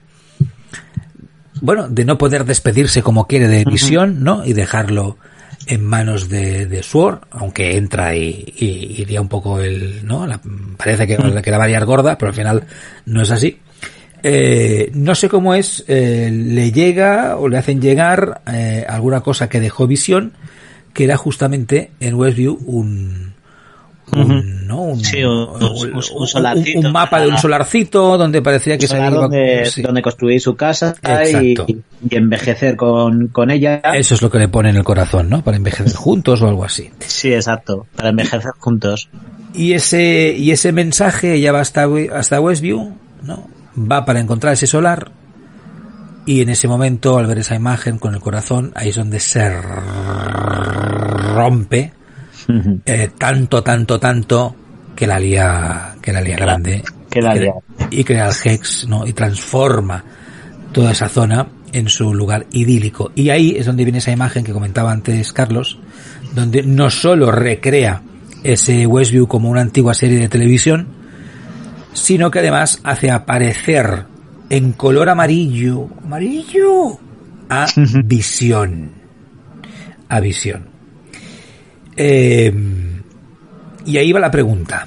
[1.61, 4.43] bueno, de no poder despedirse como quiere de visión, ¿no?
[4.43, 5.19] Y dejarlo
[5.67, 10.27] en manos de, de Sword, aunque entra y, y iría un poco el, ¿no?
[10.79, 12.65] parece que, que la variar gorda, pero al final
[13.05, 13.59] no es así.
[14.23, 19.49] Eh, no sé cómo es, eh, le llega o le hacen llegar eh, alguna cosa
[19.49, 20.33] que dejó visión,
[20.93, 23.35] que era justamente en Westview un,
[24.13, 24.83] un, ¿no?
[24.83, 30.95] un, un, mapa de un solarcito donde parecía que se donde, donde construir su casa
[31.25, 33.81] y, y, envejecer con, con ella.
[33.95, 35.43] Eso es lo que le pone en el corazón, ¿no?
[35.43, 36.91] Para envejecer juntos o algo así.
[37.01, 39.09] Sí, exacto, para envejecer juntos.
[39.55, 43.58] Y ese, y ese mensaje ya va hasta, hasta Westview, ¿no?
[43.79, 45.13] Va para encontrar ese solar
[46.29, 49.49] y en ese momento, al ver esa imagen con el corazón, ahí es donde se
[51.35, 51.93] rompe
[52.85, 54.55] eh, tanto, tanto, tanto
[54.95, 57.55] que la lía, que la lía grande que la lía.
[57.91, 59.07] y crea el Hex, ¿no?
[59.07, 60.05] Y transforma
[60.73, 63.11] toda esa zona en su lugar idílico.
[63.15, 65.79] Y ahí es donde viene esa imagen que comentaba antes Carlos,
[66.35, 68.03] donde no solo recrea
[68.43, 70.98] ese Westview como una antigua serie de televisión,
[71.99, 74.05] sino que además hace aparecer
[74.51, 76.99] en color amarillo, amarillo,
[77.49, 77.67] a
[78.05, 78.93] visión.
[80.09, 80.67] A visión.
[81.97, 82.53] Eh,
[83.85, 84.87] y ahí va la pregunta.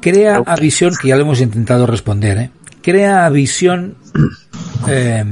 [0.00, 2.50] Crea a visión, que ya lo hemos intentado responder, ¿eh?
[2.82, 3.96] crea a visión,
[4.88, 5.24] eh,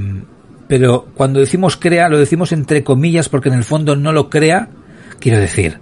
[0.66, 4.68] pero cuando decimos crea, lo decimos entre comillas porque en el fondo no lo crea,
[5.18, 5.78] quiero decir,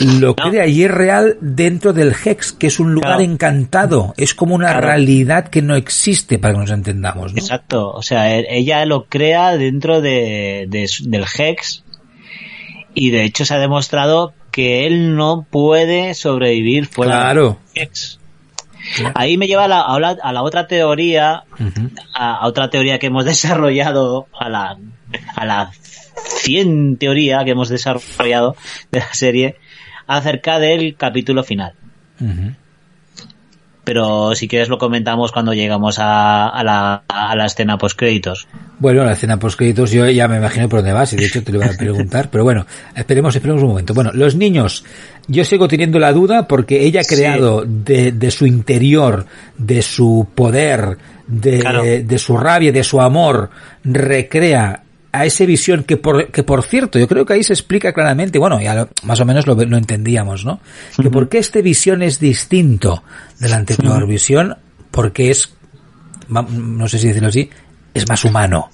[0.00, 4.14] lo crea y es real dentro del Hex, que es un lugar encantado.
[4.16, 7.32] Es como una realidad que no existe para que nos entendamos.
[7.34, 7.90] Exacto.
[7.90, 11.84] O sea, e-, ella lo crea dentro de, del Hex
[12.94, 18.18] y de hecho se ha demostrado que él no puede sobrevivir fuera del Hex.
[19.14, 21.44] Ahí me lleva a la, a la, otra teoría,
[22.14, 24.78] a, otra teoría que hemos desarrollado, a la,
[25.36, 25.72] a la
[26.24, 28.56] 100 teoría que hemos desarrollado
[28.90, 29.56] de la serie,
[30.18, 31.72] acerca del capítulo final.
[33.84, 38.46] pero si quieres lo comentamos cuando llegamos a, a la, a la escena post créditos.
[38.78, 41.42] Bueno, la escena post créditos yo ya me imagino por dónde vas y de hecho
[41.42, 43.94] te lo voy a preguntar, pero bueno, esperemos, esperemos un momento.
[43.94, 44.84] Bueno, los niños,
[45.28, 49.26] yo sigo teniendo la duda porque ella ha creado de, de su interior,
[49.58, 51.82] de su poder, de, Claro.
[51.82, 53.50] de su rabia, de su amor,
[53.82, 57.92] recrea a esa visión que por, que por cierto, yo creo que ahí se explica
[57.92, 60.60] claramente, bueno, ya lo- más o menos lo, lo entendíamos, ¿no?
[61.02, 63.02] Que por qué este visión es distinto
[63.38, 64.56] de la anterior visión,
[64.90, 65.52] porque es,
[66.28, 67.50] no sé si decirlo así,
[67.92, 68.70] es más humano,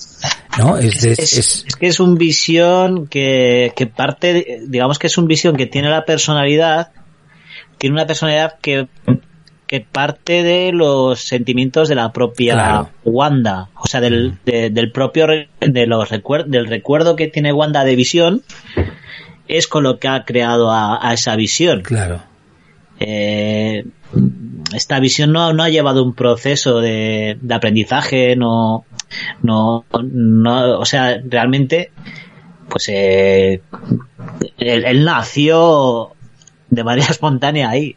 [0.59, 0.77] ¿no?
[0.77, 5.16] Es, de- Es, es- es que es un visión que, que parte, digamos que es
[5.16, 6.90] un visión que tiene la personalidad,
[7.79, 8.88] tiene una personalidad que,
[9.66, 12.90] que parte de los sentimientos de la propia Claro.
[13.05, 17.85] Wanda, o sea, del, de- del propio, de los recuer- del recuerdo que tiene Wanda
[17.85, 18.42] de visión,
[19.48, 21.83] es con lo que ha creado a, a esa visión.
[21.83, 22.22] claro,
[23.00, 23.85] Eh,
[24.74, 28.85] esta visión no, no ha llevado un proceso de, de aprendizaje, no,
[29.42, 31.90] no, no, o sea, realmente,
[32.68, 33.61] pues eh,
[34.59, 36.12] él, él nació
[36.70, 37.96] de manera espontánea ahí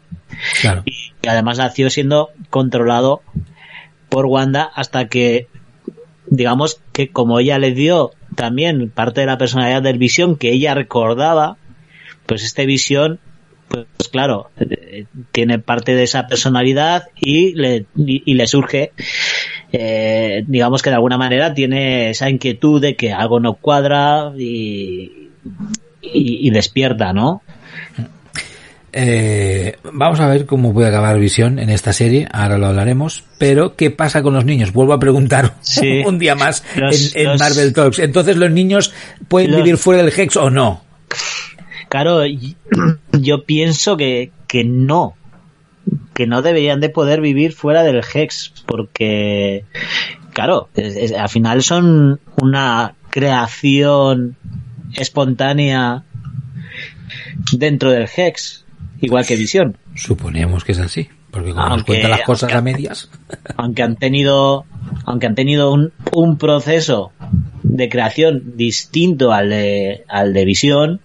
[1.22, 3.22] y además nació siendo controlado
[4.08, 5.48] por Wanda hasta que
[6.26, 10.74] digamos que como ella le dio también parte de la personalidad del visión que ella
[10.74, 11.56] recordaba
[12.26, 13.18] pues este visión
[13.68, 18.92] pues claro eh, tiene parte de esa personalidad y le y, le surge
[19.72, 25.30] eh, digamos que de alguna manera tiene esa inquietud de que algo no cuadra y,
[26.02, 27.42] y despierta no
[28.92, 33.76] Eh, vamos a ver cómo puede acabar Visión en esta serie, ahora lo hablaremos, pero
[33.76, 34.72] ¿qué pasa con los niños?
[34.72, 36.02] Vuelvo a preguntar Sí.
[36.04, 37.98] un día más Los- en, en los- Marvel Talks.
[38.00, 38.92] Entonces, ¿los niños
[39.28, 40.82] pueden Los- vivir fuera del Hex o no?
[41.88, 42.22] Claro,
[43.12, 45.14] yo pienso que, que no,
[46.14, 49.64] que no deberían de poder vivir fuera del Hex, porque,
[50.32, 54.36] claro, es- es- al final son una creación
[54.96, 56.04] espontánea
[57.52, 58.59] dentro del Hex,
[59.00, 59.76] igual que Visión.
[59.94, 63.10] Suponemos que es así, porque como nos Aunque- cuenta las cosas aunque- a medias.
[63.56, 64.64] aunque han tenido
[65.06, 67.12] aunque han tenido un, un proceso
[67.62, 71.00] de creación distinto al de al de visión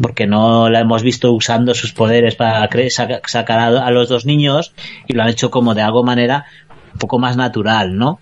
[0.00, 4.24] porque no la hemos visto usando sus poderes para saca- sacar a, a los dos
[4.24, 4.72] niños
[5.06, 6.46] y lo han hecho como de algo manera
[6.92, 8.18] un poco más natural no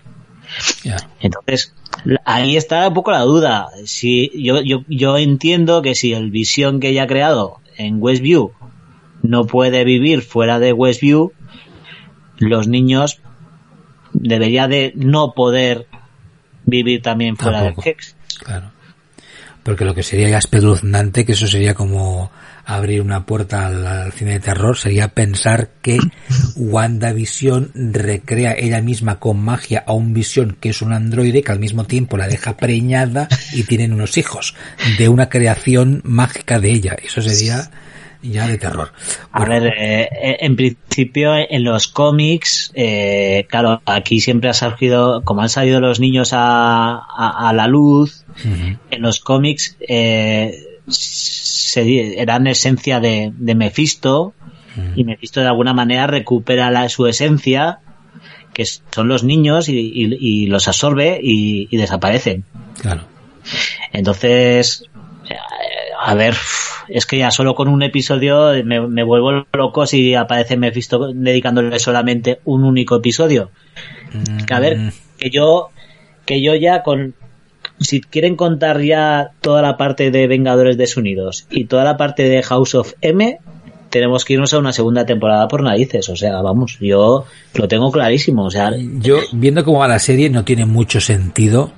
[1.21, 1.73] entonces
[2.25, 6.79] ahí está un poco la duda si yo yo yo entiendo que si el visión
[6.79, 8.51] que ella ha creado en Westview
[9.23, 11.33] no puede vivir fuera de Westview
[12.39, 13.19] los niños
[14.13, 15.87] debería de no poder
[16.65, 17.81] vivir también fuera Tampoco.
[17.83, 18.15] del Hex.
[18.43, 18.71] Claro.
[19.63, 22.31] Porque lo que sería ya espeluznante, que eso sería como
[22.63, 25.99] abrir una puerta al, al cine de terror, sería pensar que
[26.55, 31.59] WandaVision recrea ella misma con magia a un Visión que es un androide que al
[31.59, 34.55] mismo tiempo la deja preñada y tienen unos hijos
[34.97, 36.95] de una creación mágica de ella.
[37.01, 37.69] Eso sería
[38.21, 38.91] ya de terror.
[39.31, 40.09] A ver, eh,
[40.41, 45.99] en principio en los cómics, eh, claro, aquí siempre ha surgido, como han salido los
[45.99, 48.23] niños a, a, a la luz,
[48.91, 50.53] en los cómics eh,
[50.87, 54.33] se, eran esencia de, de Mephisto
[54.95, 57.79] y Mephisto de alguna manera recupera la, su esencia
[58.53, 62.43] que son los niños y, y- y los absorbe y, y desaparecen.
[62.81, 63.01] claro.
[63.93, 64.83] Entonces,
[65.99, 66.35] a ver,
[66.89, 71.79] es que ya solo con un episodio me, me vuelvo loco si aparece Mephisto dedicándole
[71.79, 73.51] solamente un único episodio.
[74.47, 75.69] Que a ver, que yo,
[76.25, 77.13] que yo ya con,
[77.79, 82.41] si quieren contar ya toda la parte de Vengadores Desunidos y toda la parte de
[82.41, 83.39] House of M,
[83.89, 86.09] tenemos que irnos a una segunda temporada por narices.
[86.09, 88.45] O sea, vamos, yo lo tengo clarísimo.
[88.45, 91.71] O sea, Yo, viendo cómo va la serie, no tiene mucho sentido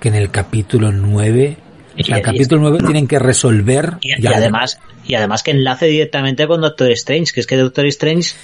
[0.00, 1.56] que en el capítulo 9,
[1.98, 5.86] o sea, el Y- capítulo 9 tienen que resolver Y, además, y además que enlace
[5.86, 8.34] directamente con Doctor Strange, que es que Doctor Strange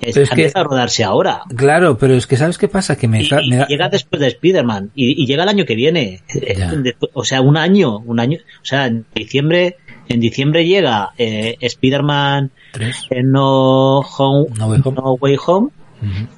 [0.00, 1.42] es, es que- a rodarse ahora.
[1.56, 2.96] Claro, pero es que ¿sabes qué pasa?
[2.96, 5.48] Que me, Y, da- y me da- llega después de Spider-Man y, y llega el
[5.48, 6.22] año que viene.
[6.34, 6.56] Eh,
[7.14, 9.76] O sea, un año, un año, o sea, en diciembre,
[10.08, 12.50] en diciembre llega eh, Spider-Man
[13.10, 14.96] en no, Home- No Way Home.
[14.96, 15.68] No Way Home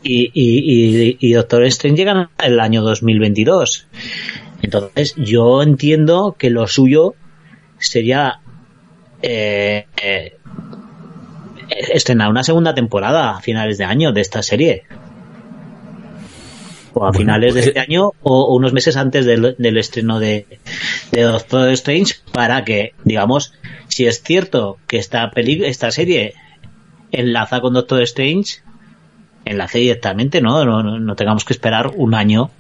[0.03, 3.87] y, y, Doctor Strange llegan el año 2022.
[4.65, 7.15] Entonces, yo entiendo que lo suyo
[7.79, 8.41] sería
[9.23, 10.39] eh, eh,
[11.93, 14.85] estrenar una segunda temporada a finales de año de esta serie.
[16.95, 19.77] O a Bueno, finales pues- de este año o, o unos meses antes del, del
[19.79, 20.47] estreno de,
[21.12, 23.53] de Doctor Strange para que, digamos,
[23.89, 26.35] si es cierto que esta peli esta serie
[27.12, 28.61] enlaza con Doctor Strange,
[29.45, 30.65] enlace directamente, ¿no?
[30.65, 32.51] No, no, no tengamos que esperar un año.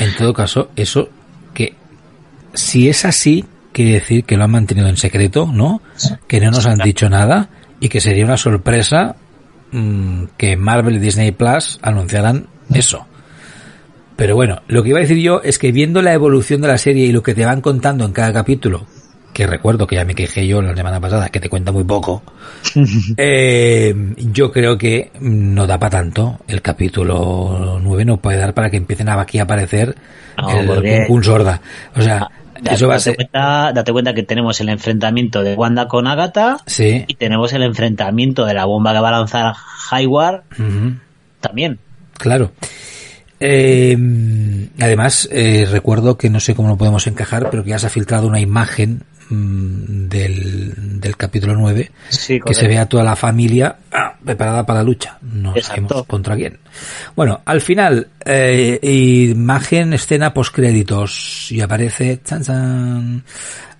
[0.00, 1.08] En todo caso, eso
[2.56, 5.80] si es así, quiere decir que lo han mantenido en secreto, ¿no?
[6.26, 7.48] Que no nos han dicho nada
[7.78, 9.16] y que sería una sorpresa
[9.70, 13.06] mmm, que Marvel y Disney Plus anunciaran eso.
[14.16, 16.78] Pero bueno, lo que iba a decir yo es que viendo la evolución de la
[16.78, 18.86] serie y lo que te van contando en cada capítulo,
[19.34, 22.22] que recuerdo que ya me quejé yo la semana pasada, que te cuenta muy poco,
[23.18, 23.94] eh,
[24.32, 26.38] yo creo que no da para tanto.
[26.48, 29.94] El capítulo 9 no puede dar para que empiecen aquí a aparecer
[30.38, 31.60] No, el porque- Kun Sorda.
[31.94, 32.26] O sea,
[32.64, 33.16] Eso va a date, ser...
[33.16, 37.04] cuenta, date cuenta que tenemos el enfrentamiento de Wanda con Agatha Sí.
[37.06, 39.54] y tenemos el enfrentamiento de la bomba que va a lanzar
[39.90, 40.94] Hayward ujú.
[41.40, 41.78] también.
[42.18, 42.52] Claro.
[43.38, 43.96] Eh,
[44.80, 47.90] además, eh, recuerdo que no sé cómo lo podemos encajar, pero que ya se ha
[47.90, 53.76] filtrado una imagen del, del capítulo 9 Sí, que se ve a toda la familia
[53.92, 55.18] ah, preparada para la lucha.
[55.22, 55.88] No Exacto.
[55.88, 56.58] sabemos contra quién.
[57.14, 63.24] Bueno, al final, eh, imagen, escena postcréditos y aparece chan, chan,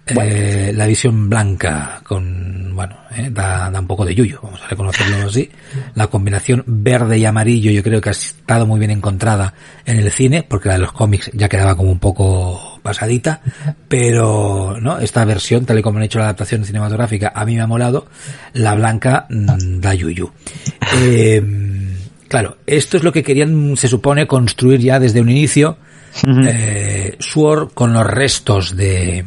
[0.06, 4.68] eh, la visión blanca con, bueno, eh, da, da un poco de yuyo, vamos a
[4.68, 5.50] reconocerlo así.
[5.94, 9.54] La combinación verde y amarillo yo creo que ha estado muy bien encontrada
[9.84, 13.40] en el cine, porque la de los cómics ya quedaba como un poco pasadita,
[13.88, 15.00] pero, ¿no?
[15.00, 18.06] Esta versión, tal y como han hecho la adaptación cinematográfica, a mí me ha molado.
[18.52, 20.30] La blanca mm, da yuyu.
[21.02, 21.42] Eh,
[22.28, 25.78] claro, esto es lo que querían, se supone, construir ya desde un inicio.
[26.24, 29.24] Eh, Sword con los restos de,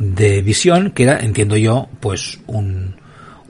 [0.00, 2.96] de visión, que era, entiendo yo, pues un,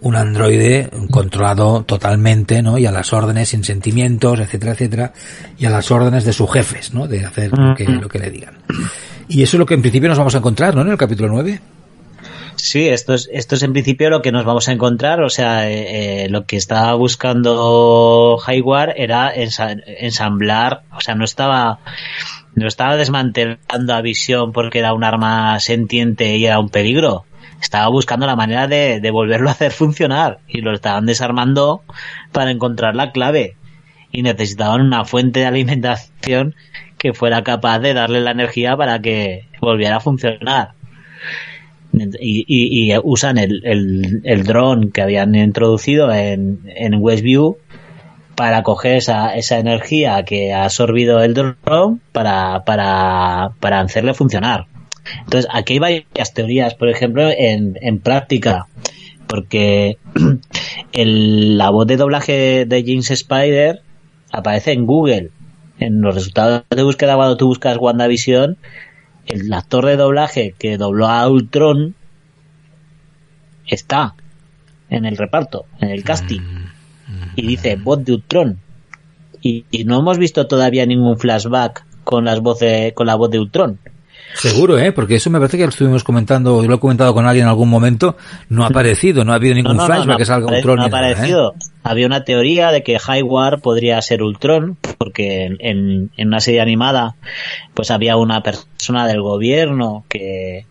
[0.03, 2.77] un androide controlado totalmente, ¿no?
[2.77, 5.13] Y a las órdenes, sin sentimientos, etcétera, etcétera,
[5.59, 7.07] y a las órdenes de sus jefes, ¿no?
[7.07, 8.59] De hacer lo que, lo que le digan.
[9.29, 10.83] Y eso es lo que en principio nos vamos a encontrar, ¿no?
[10.83, 11.61] En el capítulo 9.
[12.57, 15.23] Sí, esto es, esto es en principio lo que nos vamos a encontrar.
[15.23, 21.25] O sea, eh, eh, lo que estaba buscando Hayward era ensa- ensamblar, o sea, no
[21.25, 21.79] estaba,
[22.55, 27.25] no estaba desmantelando a Visión porque era un arma sentiente y era un peligro.
[27.61, 31.83] Estaba buscando la manera de, de volverlo a hacer funcionar y lo estaban desarmando
[32.33, 33.57] para encontrar la clave.
[34.13, 36.55] Y necesitaban una fuente de alimentación
[36.99, 40.73] que fuera capaz de darle la energía para que volviera a funcionar
[41.93, 47.57] y, y- y usan el, el, el dron que habían introducido en, en Westview
[48.41, 54.64] para coger esa, esa energía que ha absorbido el dron para, para, para hacerle funcionar.
[55.24, 58.66] Entonces, aquí hay varias teorías, por ejemplo, en, en práctica,
[59.26, 59.99] porque
[60.93, 63.82] el, la voz de doblaje de James Spider
[64.32, 65.32] aparece en Google.
[65.78, 68.57] En los resultados de búsqueda, cuando tú buscas WandaVision,
[69.26, 71.95] el actor de doblaje que dobló a Ultron
[73.66, 74.14] está
[74.88, 76.41] en el reparto, en el casting,
[77.37, 78.59] y dice voz de Ultron.
[79.43, 83.39] Y, y no hemos visto todavía ningún flashback con las voces, con la voz de
[83.39, 83.79] Ultron.
[84.35, 84.93] Seguro, ¿eh?
[84.93, 87.49] Porque eso me parece que lo estuvimos comentando, yo lo he comentado con alguien en
[87.49, 88.16] algún momento,
[88.49, 90.57] no ha aparecido, no ha habido ningún No, no, no, flashback no que salga apare-
[90.59, 90.89] Ultron no ha ¿eh?
[90.89, 91.55] aparecido.
[91.83, 96.61] Había una teoría de que Hayward podría ser Ultron, porque en, en- en una serie
[96.61, 97.16] animada,
[97.75, 100.64] pues había una persona del gobierno que,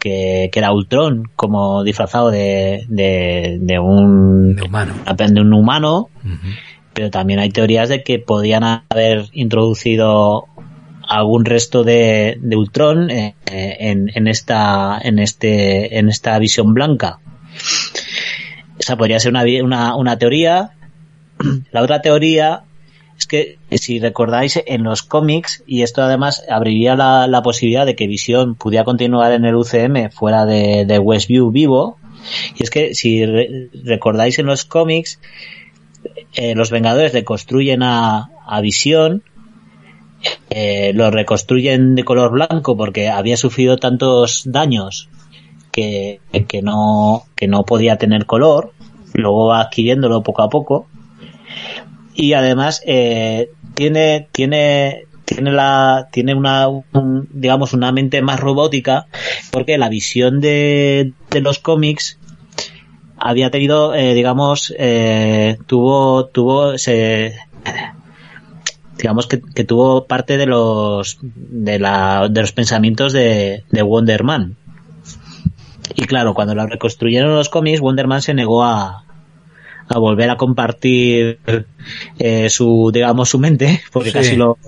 [0.00, 4.94] que, que era Ultron, como disfrazado de, de, de un, De humano.
[5.06, 6.08] de un humano,
[6.92, 10.46] pero también hay teorías de que podían haber introducido
[11.06, 17.18] algún resto de, de Ultron eh, en, en esta en este en esta visión blanca.
[18.78, 20.70] Esa podría ser una, una, una teoría.
[21.72, 22.62] La otra teoría
[23.20, 28.06] es que si recordáis en los cómics y esto además abriría la, posibilidad de que
[28.06, 31.98] Visión pudiera continuar en el UCM fuera de, Westview vivo
[32.56, 35.20] y es que si re- recordáis en los cómics
[36.32, 39.22] eh, los Vengadores le construyen a, a Visión,
[40.48, 45.10] eh, lo reconstruyen de color blanco porque había sufrido tantos daños
[45.72, 48.72] que, que no que no podía tener color,
[49.12, 50.86] luego va adquiriéndolo poco a poco
[52.14, 59.06] y además eh, tiene tiene tiene la tiene una un- digamos una mente más robótica
[59.52, 62.18] porque la visión de, de los cómics
[63.22, 67.34] había tenido, eh, digamos, eh, tuvo, tuvo, se,
[68.96, 74.56] digamos que, tuvo parte de los, de la, de los pensamientos de, de Wonder Man.
[75.96, 79.04] Y claro, cuando lo reconstruyeron los cómics, Wonder Man se negó a,
[79.90, 81.38] a volver a compartir
[82.18, 84.14] eh, su, digamos, su mente, porque Sí.
[84.14, 84.58] casi lo,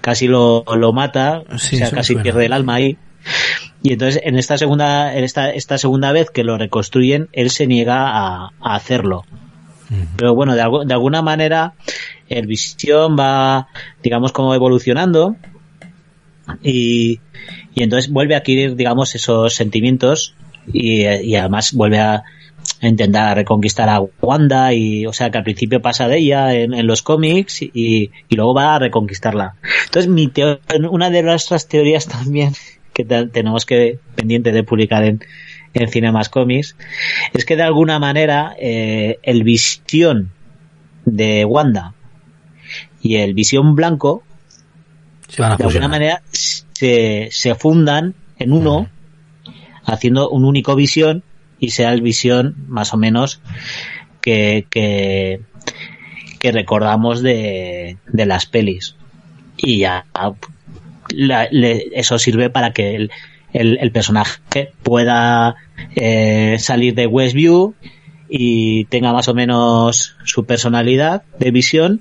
[0.00, 2.96] casi lo, lo mata, Sí, o sea, casi pierde el alma ahí.
[3.82, 7.66] Y entonces en esta segunda, en esta, esta segunda vez que lo reconstruyen, él se
[7.66, 9.24] niega a, a hacerlo.
[10.16, 11.72] Pero bueno, de, de alguna manera
[12.28, 13.66] el Visión va,
[14.02, 15.34] digamos, como evolucionando
[16.62, 17.20] y,
[17.74, 20.34] y entonces vuelve a adquirir, digamos, esos sentimientos
[20.72, 22.22] y, y además vuelve a
[22.80, 26.86] intentar reconquistar a Wanda y o sea que al principio pasa de ella en, en
[26.86, 29.56] los cómics y, y, luego va a reconquistarla.
[29.86, 30.32] Entonces mi
[30.90, 32.52] una de nuestras teorías también
[32.92, 35.20] que tenemos que pendiente de publicar en,
[35.74, 36.76] en Cinemas Comics
[37.32, 40.30] es que de alguna manera eh, el visión
[41.04, 41.94] de Wanda
[43.02, 44.22] y el visión blanco
[45.28, 48.88] Se van a de alguna manera se, se fundan en uno
[49.84, 51.22] haciendo un único visión
[51.60, 53.40] y sea el visión más o menos
[54.20, 55.40] que, que,
[56.40, 58.96] que recordamos de, de las pelis.
[59.56, 60.06] Y ya
[61.10, 63.10] la- le- eso sirve para que el,
[63.52, 65.56] el, personaje pueda
[65.96, 67.74] eh, salir de Westview
[68.28, 72.00] y tenga más o menos su personalidad de visión.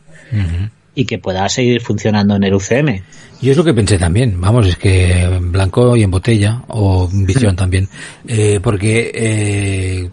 [0.99, 3.01] Y que pueda seguir funcionando en el UCM.
[3.41, 7.09] Yo es lo que pensé también, vamos, es que en blanco y en botella, o
[7.09, 7.87] en visión también,
[8.27, 10.09] eh, porque eh,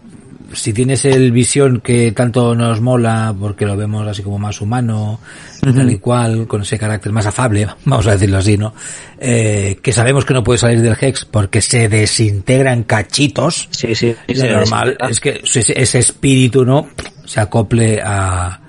[0.53, 5.19] si tienes el visión que tanto nos mola, porque lo vemos así como más humano,
[5.59, 8.73] tal y cual, con ese carácter más afable, vamos a decirlo así, ¿no?
[9.19, 13.93] Eh, que sabemos que no puede salir del Hex porque se desintegra en cachitos, Sí,
[13.93, 14.15] sí.
[14.29, 16.87] lo normal es que ese espíritu no
[17.25, 18.61] se acople a,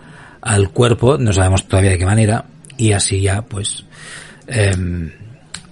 [0.49, 2.47] al cuerpo, no sabemos todavía de qué manera,
[2.79, 3.85] y así ya pues
[4.47, 5.11] em,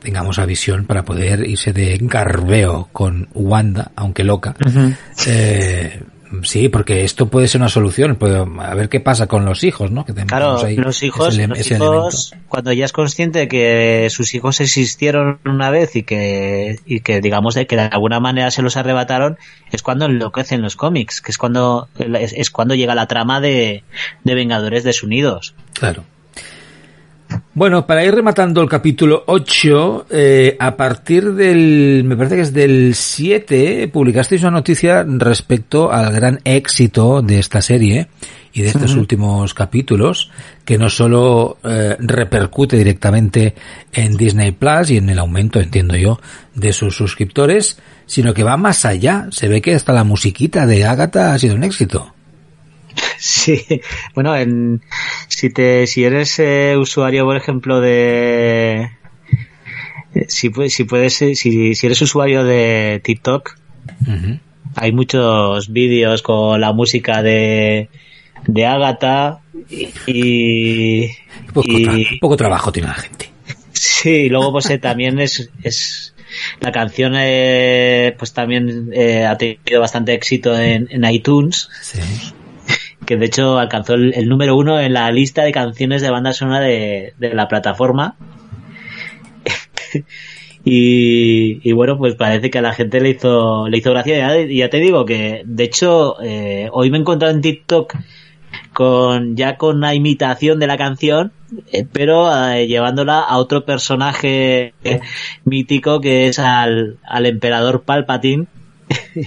[0.03, 4.55] tengamos a visión para poder irse de garbeo con Wanda, aunque loca.
[5.27, 6.03] Eh,
[6.43, 9.91] sí, porque esto puede ser una solución, pues, a ver qué pasa con los hijos,
[9.91, 10.05] ¿no?
[10.05, 13.49] Que tenemos Claro, ahí los hijos, ese los ese hijos, cuando ya es consciente de
[13.49, 18.21] que sus hijos existieron una vez y que, y que digamos de que de alguna
[18.21, 19.39] manera se los arrebataron,
[19.73, 23.85] es cuando enloquecen los cómics, que es cuando, es, es cuando llega la trama de,
[24.25, 25.55] de Vengadores desunidos.
[25.75, 26.05] Claro.
[27.55, 32.53] Bueno, para ir rematando el capítulo 8, eh, a partir del, me parece que es
[32.53, 38.09] del 7, publicasteis una noticia respecto al gran éxito de esta serie
[38.53, 40.31] y de estos últimos capítulos,
[40.65, 43.55] que no solo eh, repercute directamente
[43.93, 46.21] en Disney Plus y en el aumento, entiendo yo,
[46.55, 49.29] de sus suscriptores, sino que va más allá.
[49.31, 52.16] Se ve que hasta la musiquita de Agatha ha sido un éxito.
[53.19, 53.65] Sí,
[54.15, 54.83] bueno, en,
[55.29, 58.91] si te, si eres eh, usuario, por ejemplo, de,
[60.15, 63.57] eh, si, si puedes, eh, si, si eres usuario de TikTok,
[64.75, 67.89] hay muchos vídeos con la música de,
[68.47, 69.41] de Agatha
[69.71, 71.09] y, y,
[71.53, 73.31] Poco, y- tra- poco trabajo tiene la gente.
[73.73, 76.15] sí, y luego pues eh, también es, es
[76.61, 82.01] la canción eh, pues también eh, ha tenido bastante éxito en, en iTunes Sí.
[83.07, 86.61] Que de hecho alcanzó el, número uno en la lista de canciones de banda sonora
[86.61, 88.17] de, de la plataforma.
[90.65, 94.19] y, bueno, pues parece que a la gente le hizo, le hizo gracia.
[94.19, 97.95] Ya, ya te digo que, de hecho, eh, hoy me he encontrado en TikTok
[98.73, 101.33] con ya con una imitación de la canción,
[101.73, 104.75] eh, pero eh, llevándola a otro personaje
[105.45, 108.47] mítico que es al, al emperador Palpatine.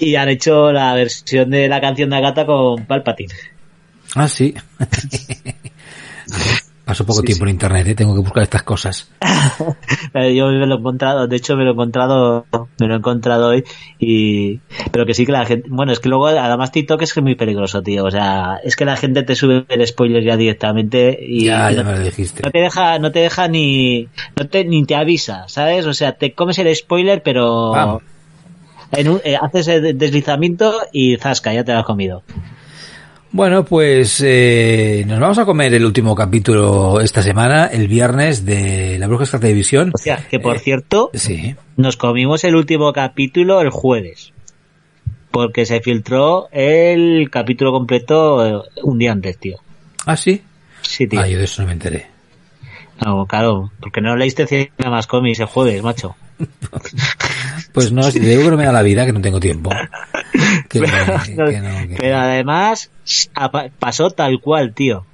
[0.00, 3.32] y han hecho la versión de la canción de Agatha con Palpatine.
[4.14, 4.54] Ah, sí.
[6.84, 7.94] Paso poco Sí, tiempo en internet, ¿eh?
[7.94, 9.10] tengo que buscar estas cosas.
[10.14, 12.46] Eh, Yo me lo he encontrado, de hecho me lo he encontrado,
[12.78, 13.64] me lo he encontrado hoy
[13.98, 14.58] y,
[14.90, 17.24] pero que sí que la gente, bueno, es que luego además TikTok es que es
[17.24, 21.18] muy peligroso, tío, o sea, es que la gente te sube el spoiler ya directamente
[21.20, 22.42] y Ya, ya no, me lo dijiste.
[22.42, 25.84] no te deja, no te deja ni, no te, ni te avisa, ¿sabes?
[25.84, 28.02] O sea, te comes el spoiler pero Vamos.
[28.92, 32.22] En un- eh, haces el deslizamiento y zasca, ya te lo has comido.
[33.30, 38.96] Bueno, pues eh, nos vamos a comer el último capítulo esta semana, el viernes de
[38.98, 39.90] La Bruja Escarta de Visión.
[39.94, 41.54] O sea, que por Eh, cierto, Sí.
[41.76, 44.32] nos comimos el último capítulo el jueves.
[45.30, 49.58] Porque se filtró el capítulo completo eh, un día antes, tío.
[50.06, 50.40] Ah, sí.
[50.80, 51.20] Sí, tío.
[51.20, 52.06] Ah, yo de eso no me enteré.
[53.04, 56.16] No, claro, porque no leíste cien más cómics el jueves, macho.
[57.72, 59.70] Pues no, si te digo que no me da la vida, que no tengo tiempo.
[60.68, 60.86] Que, que
[61.60, 62.90] no, que- Pero además
[63.80, 65.04] pasó tal cual, tío.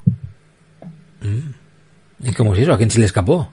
[2.20, 2.72] ¿Y cómo es eso?
[2.72, 3.48] ¿A quién se le escapó?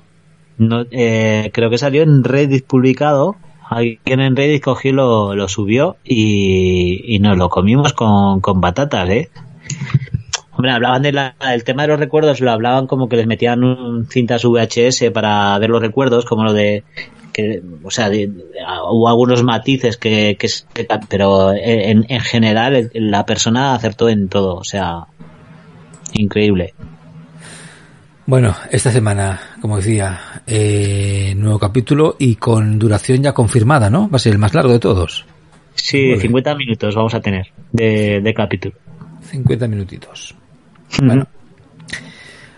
[0.58, 3.36] No, eh, creo que salió en Reddit publicado.
[3.70, 9.10] Alguien en Reddit cogió lo, lo subió y, y nos lo comimos con, con batatas,
[9.10, 9.30] ¿eh?
[10.62, 14.46] Hombre, hablaban del tema de los recuerdos, lo hablaban como que les metían un cintas
[14.46, 16.84] VHS para ver los recuerdos, como lo de
[17.34, 20.48] que, o sea, hubo algunos matices que, que
[21.10, 25.08] pero en, en general la persona acertó en todo, o sea,
[26.14, 26.76] increíble.
[28.28, 34.12] Bueno, esta semana, como decía, eh, nuevo capítulo y con duración ya confirmada, ¿no?
[34.12, 35.26] Va a ser el más largo de todos.
[35.74, 38.76] Sí, 50 minutos vamos a tener de, de capítulo.
[39.24, 40.36] 50 minutitos.
[41.00, 41.28] Bueno.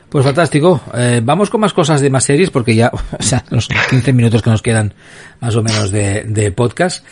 [0.10, 0.80] Pues fantástico.
[0.94, 4.44] Eh, vamos con más cosas de más series porque ya, o sea, los 15 minutos
[4.44, 4.94] que nos quedan
[5.40, 7.04] más o menos de, de podcast.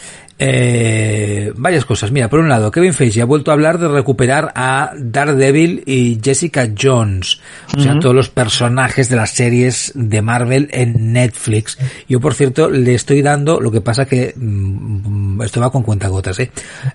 [0.43, 2.11] Eh, varias cosas.
[2.11, 6.19] Mira, por un lado, Kevin Feige ha vuelto a hablar de recuperar a Daredevil y
[6.19, 7.39] Jessica Jones.
[7.77, 11.77] O sea, todos los personajes de las series de Marvel en Netflix.
[12.09, 16.39] Yo, por cierto, le estoy dando, lo que pasa que, mm, esto va con cuentagotas,
[16.39, 16.49] ¿eh?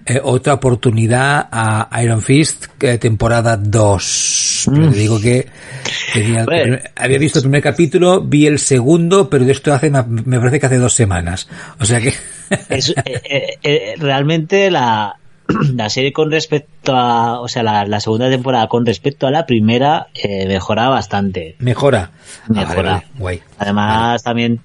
[0.04, 4.70] eh otra oportunidad a Iron Fist, eh, temporada 2.
[4.74, 5.46] Pero te digo que,
[6.96, 10.66] había visto el primer capítulo, vi el segundo, pero de esto hace, me parece que
[10.66, 11.48] hace dos semanas.
[11.78, 12.12] O sea que,
[12.68, 12.94] es,
[13.36, 15.18] eh, eh, eh, realmente la,
[15.74, 20.08] la serie con respecto a, o sea, la, segunda temporada con respecto a la primera
[20.46, 21.56] mejora bastante.
[21.58, 22.10] Mejora.
[22.48, 23.04] Mejora.
[23.18, 23.40] Guay.
[23.58, 24.60] Además también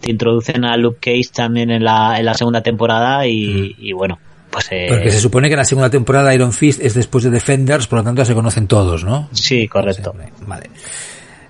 [0.00, 3.84] te introducen a Luke Cage también en la, en la segunda temporada y, mm.
[3.84, 4.18] y bueno.
[4.50, 8.00] Pues, Porque se supone que la segunda temporada Iron Fist es después de Defenders, por
[8.00, 9.30] lo tanto ya se conocen todos, ¿no?
[9.32, 10.14] Sí, correcto.
[10.46, 10.68] vale.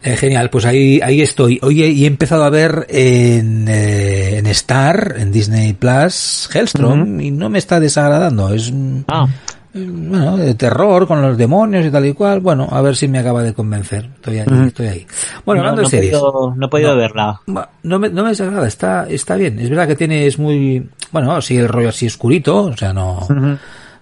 [0.04, 1.60] Eh, genial, pues ahí, ahí estoy.
[1.62, 7.30] Oye, y he empezado a ver en, eh, en Star, en Disney Plus, Hellstrom, y
[7.30, 8.52] no me está desagradando.
[8.52, 8.72] Es,
[9.08, 9.28] ah.
[9.74, 12.40] Eh, bueno, de terror con los demonios y tal y cual.
[12.40, 14.10] Bueno, a ver si me acaba de convencer.
[14.16, 15.06] Estoy ahí, estoy ahí.
[15.46, 16.12] Bueno, hablando de series.
[16.12, 17.40] no he podido verla.
[17.46, 19.58] No me, no me desagrada, está, está bien.
[19.58, 23.26] Es verdad que tiene, es muy, bueno, sí, el rollo así oscurito, o sea, no,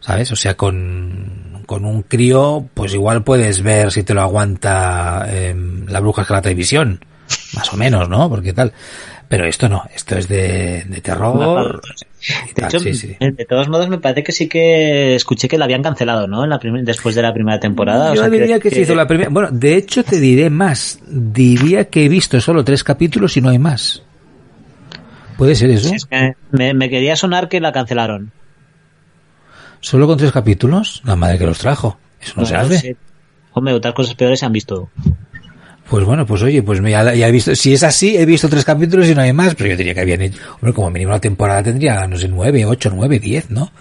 [0.01, 0.32] ¿sabes?
[0.32, 5.54] O sea, con, con un crío, pues igual puedes ver si te lo aguanta eh,
[5.86, 6.98] la bruja la televisión,
[7.54, 8.28] más o menos, ¿no?
[8.28, 8.72] Porque tal.
[9.28, 11.80] Pero esto no, esto es de, de terror.
[12.56, 16.42] De, todos modos, me parece que sí que escuché que la habían cancelado, ¿no?
[16.42, 18.16] En la después de la primera temporada.
[18.16, 19.30] Yo diría que, se hizo la primera.
[19.30, 20.98] Bueno, de hecho, te diré más.
[21.06, 24.02] Diría que he visto solo tres capítulos y no hay más.
[25.38, 25.94] ¿Puede ser eso?
[26.50, 28.32] me, me quería sonar que la cancelaron.
[29.80, 31.02] ¿Solo con tres capítulos?
[31.04, 31.98] La madre que los trajo.
[32.20, 32.96] Eso no, se hace.
[33.52, 34.90] Hombre, otras cosas peores se han visto.
[35.88, 38.64] Pues bueno, pues oye, pues ya, ya, he visto, si es así, he visto tres
[38.64, 41.20] capítulos y no hay más, pero yo diría que habían hecho, hombre, como mínimo la
[41.20, 43.72] temporada tendría, no sé, nueve, ocho, nueve, diez, ¿no?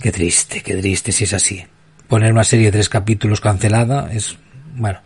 [0.00, 1.62] Qué triste, qué triste si es así.
[2.06, 4.38] Poner una serie de tres capítulos cancelada es,
[4.74, 5.00] bueno.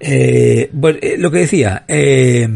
[0.00, 2.48] Eh, pues, eh, lo que decía, eh,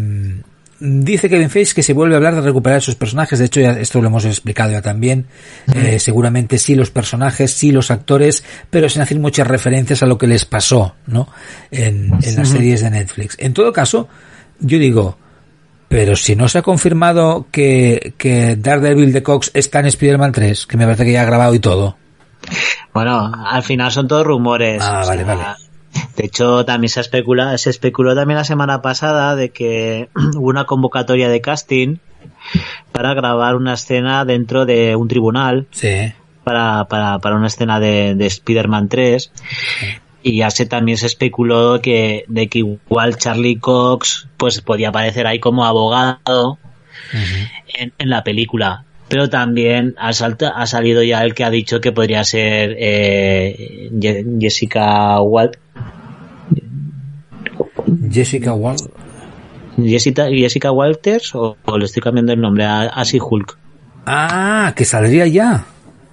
[0.79, 3.39] Dice Kevin Feige que se vuelve a hablar de recuperar sus personajes.
[3.39, 5.27] De hecho, ya esto lo hemos explicado ya también.
[5.75, 10.19] Eh, seguramente sí los personajes, sí los actores, pero sin hacer muchas referencias a lo
[10.19, 11.29] que les pasó, ¿no?
[11.71, 13.37] En, las series de Netflix.
[13.39, 14.09] En todo caso,
[14.61, 15.17] yo digo,
[15.89, 20.67] pero si no se ha confirmado que, que Daredevil de Cox está en Spider-Man 3,
[20.67, 21.97] que me parece que ya ha grabado y todo.
[22.93, 24.83] Bueno, al final son todos rumores.
[24.83, 25.43] Ah, vale, vale.
[26.17, 30.65] De hecho, también se especula, se especuló también la semana pasada de que hubo una
[30.65, 31.97] convocatoria de casting
[32.93, 35.67] para grabar una escena dentro de un tribunal.
[35.71, 36.13] Sí.
[36.45, 39.33] Para, para, para una escena de, de Spider-Man 3.
[40.23, 45.27] Y ya se también se especuló que, de que igual Charlie Cox, pues podía aparecer
[45.27, 46.59] ahí como abogado
[47.79, 51.93] en, en la película pero también ha, ha, salido ya el que ha dicho que
[51.93, 53.91] podría ser eh,
[54.41, 55.57] Jessica Walt
[58.11, 58.83] Jessica Walt
[59.77, 63.59] Jessica, Jessica Walters o, le estoy cambiando el nombre a, a Hulk
[64.07, 65.67] ah que saldría ya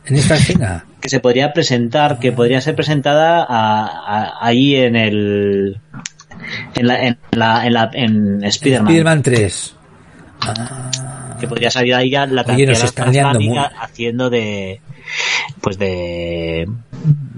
[0.06, 0.86] en esta escena.
[1.04, 3.46] Que se podría presentar que podría ser presentada
[4.39, 5.82] ahí en el
[6.76, 8.88] en la en la en, la, en Spider-Man.
[8.88, 9.76] Spider-Man 3
[10.39, 11.36] ah.
[11.41, 12.72] Que podría salir ahí ya la Oye,
[13.82, 14.80] haciendo de
[15.60, 16.70] pues de,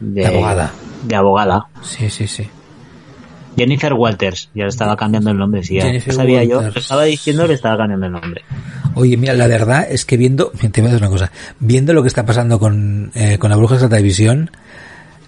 [0.02, 0.72] de, abogada.
[1.04, 1.66] de abogada.
[1.82, 2.48] Sí sí sí
[3.58, 7.54] Jennifer Walters ya le estaba cambiando el nombre sí ya sabía yo estaba diciendo le
[7.54, 8.44] estaba cambiando el nombre
[8.98, 12.02] Oye, mira, la verdad es que viendo, te voy a decir una cosa, viendo lo
[12.02, 14.50] que está pasando con, eh, con la bruja de la televisión,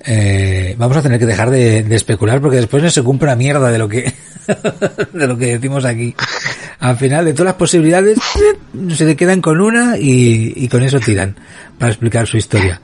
[0.05, 3.69] eh, vamos a tener que dejar de, especular porque después no se cumple una mierda
[3.69, 4.13] de lo que
[5.13, 6.15] de lo que decimos aquí.
[6.80, 8.17] Al final de todas las posibilidades
[8.95, 11.36] se le quedan con una y, con eso tiran
[11.78, 12.80] para explicar su historia.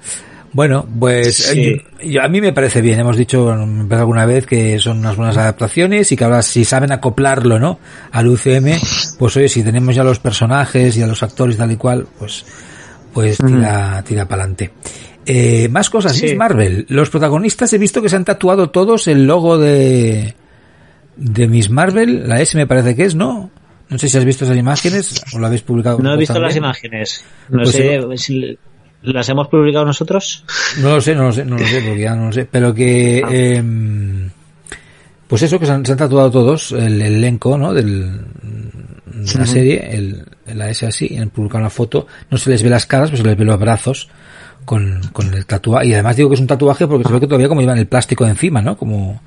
[0.53, 1.81] Bueno, pues eh,
[2.21, 2.99] a mí me parece bien.
[2.99, 7.59] Hemos dicho alguna vez que son unas buenas adaptaciones y que ahora si saben acoplarlo,
[7.59, 7.79] ¿no?
[8.11, 8.77] Al UCM,
[9.17, 12.45] pues oye, si tenemos ya los personajes y a los actores tal y cual, pues
[13.13, 14.73] pues tira, tira para adelante.
[15.25, 16.25] Eh, más cosas, Sí.
[16.25, 16.85] Miss Marvel.
[16.89, 20.35] Los protagonistas he visto que se han tatuado todos el logo de,
[21.15, 22.27] de Miss Marvel.
[22.27, 23.49] La S me parece que es, ¿no?
[23.89, 25.99] No sé si has visto esas imágenes o lo habéis publicado.
[25.99, 26.47] No he visto también.
[26.49, 27.23] las imágenes.
[27.49, 28.57] No Pues sé si
[29.03, 30.43] las hemos publicado nosotros.
[30.79, 32.45] No lo sé, no lo sé, no lo sé, porque ya no lo sé.
[32.49, 34.29] Pero que, em,
[35.27, 37.73] pues eso, que se han, se han tatuado todos, el, el elenco, ¿no?
[37.73, 38.21] Del,
[39.05, 42.07] de la serie, el, la S así, y han publicado una foto.
[42.29, 44.09] No se les ve las caras, pero se les ve los brazos
[44.65, 45.87] con, con el tatuaje.
[45.87, 47.87] Y además digo que es un tatuaje porque se ve que todavía como llevan el
[47.87, 48.77] plástico de encima, ¿no?
[48.77, 49.21] Como,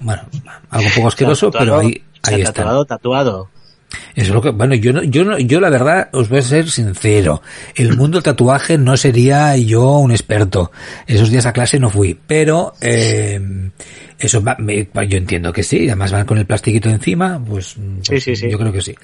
[0.00, 0.22] bueno,
[0.70, 2.52] algo un poco asqueroso, pero ahí, ahí está.
[2.52, 3.48] tatuado, tatuado.
[4.14, 6.42] Eso es lo que, bueno, yo no, yo no, yo la verdad os voy a
[6.42, 7.42] ser sincero.
[7.74, 10.72] El mundo del tatuaje no sería yo un experto.
[11.06, 13.40] Esos días a clase no fui, pero eh,
[14.18, 15.86] eso va- me- yo entiendo que sí.
[15.86, 17.76] Además van con el plastiquito encima, pues,
[18.06, 18.50] pues sí, sí.
[18.50, 18.94] yo creo que sí.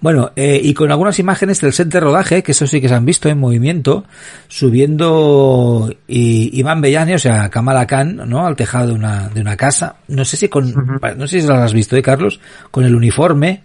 [0.00, 2.94] Bueno, eh, y con algunas imágenes del set de rodaje, que eso sí que se
[2.94, 4.04] han visto en movimiento,
[4.48, 8.46] subiendo y, Iván Bellani, o sea, Kamala Khan, ¿no?
[8.46, 9.96] Al tejado de una, de una casa.
[10.08, 10.74] No sé si con,
[11.16, 12.40] no sé si lo has visto, ¿eh, Carlos?
[12.70, 13.62] Con el uniforme.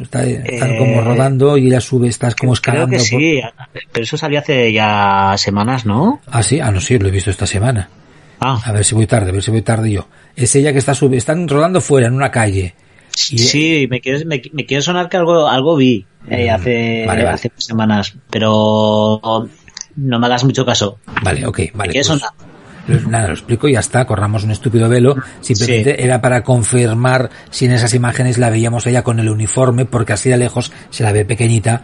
[0.00, 2.96] Está, están Eh, como rodando y ella sube, estás como Creo escalando.
[2.98, 6.20] por- pero eso salió hace ya semanas, ¿no?
[6.26, 7.88] Ah, sí, ah, no, sí, lo he visto esta semana.
[8.40, 10.08] Ah, A ver si voy tarde, a ver si voy tarde yo.
[10.36, 12.74] Es ella que está subiendo, están rodando fuera, en una calle.
[13.30, 17.04] Y- sí, me quiere, me, me quiere sonar que algo, algo vi eh, Mm, hace,
[17.06, 17.34] vale, vale.
[17.34, 19.20] hace semanas, pero
[19.96, 20.98] no me hagas mucho caso.
[21.22, 21.92] Vale, ok, vale.
[21.92, 22.30] pues- sonar.
[23.08, 25.16] Nada, lo explico y ya está, corramos un estúpido velo.
[25.40, 30.12] Simplemente era para confirmar si en esas imágenes la veíamos ella con el uniforme, porque
[30.12, 31.82] así de lejos se la ve pequeñita.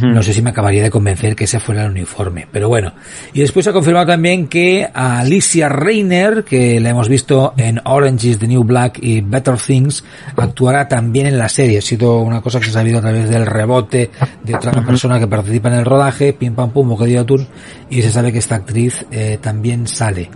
[0.00, 2.92] No sé si me acabaría de convencer que ese fuera el uniforme, pero bueno.
[3.32, 8.28] Y después ha confirmado también que a Alicia Reiner, que la hemos visto en Orange
[8.28, 10.04] is the New Black y Better Things,
[10.36, 11.78] actuará también en la serie.
[11.78, 14.10] Ha sido una cosa que se ha sabido a través del rebote
[14.42, 17.46] de otra persona que participa en el rodaje, pim pam pum, bocadillo de atún,
[17.90, 20.30] y se sabe que esta actriz eh, también sale.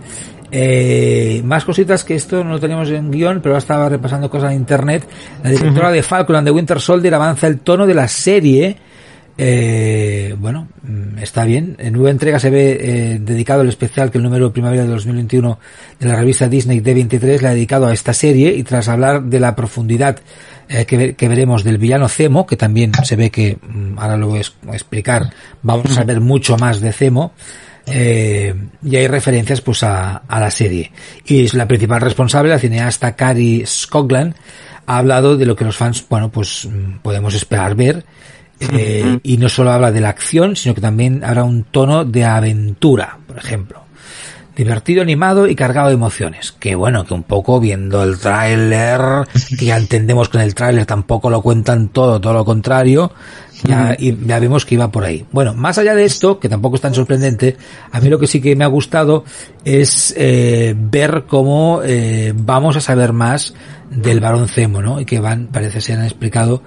[0.51, 4.51] Eh, más cositas que esto no lo teníamos en guion, pero ahora estaba repasando cosas
[4.51, 5.07] en internet.
[5.43, 8.77] La directora de Falcon and the Winter Soldier avanza el tono de la serie.
[9.41, 11.77] Eh, bueno, mm, está bien.
[11.79, 14.89] En nueva entrega se ve eh, dedicado el especial que el número de primavera de
[14.89, 15.57] 2021
[15.97, 19.39] de la revista Disney D23 le ha dedicado a esta serie y tras hablar de
[19.39, 20.19] la profundidad
[20.67, 24.27] eh, que, que veremos del villano Zemo, que también se ve que, mm, ahora lo
[24.27, 25.29] voy a explicar,
[25.61, 27.31] vamos a saber mucho más de Zemo,
[27.85, 30.91] eh, y hay referencias pues a, a la serie.
[31.25, 34.35] Y es la principal responsable, la cineasta Cary Scoglan,
[34.85, 38.03] ha hablado de lo que los fans, bueno, pues mm, podemos esperar ver.
[38.59, 42.25] Eh, y no solo habla de la acción, sino que también habrá un tono de
[42.25, 43.83] aventura, por ejemplo.
[44.55, 46.51] Divertido, animado y cargado de emociones.
[46.51, 48.99] Que bueno, que un poco viendo el tráiler,
[49.57, 53.13] que ya entendemos que en el tráiler tampoco lo cuentan todo, todo lo contrario,
[53.63, 55.25] ya, y ya vemos que iba por ahí.
[55.31, 57.55] Bueno, más allá de esto, que tampoco es tan sorprendente,
[57.89, 59.23] a mí lo que sí que me ha gustado
[59.63, 63.53] es eh, ver cómo eh, vamos a saber más
[63.89, 64.99] del varón Zemo, ¿no?
[64.99, 66.61] Y que van, parece ser, han explicado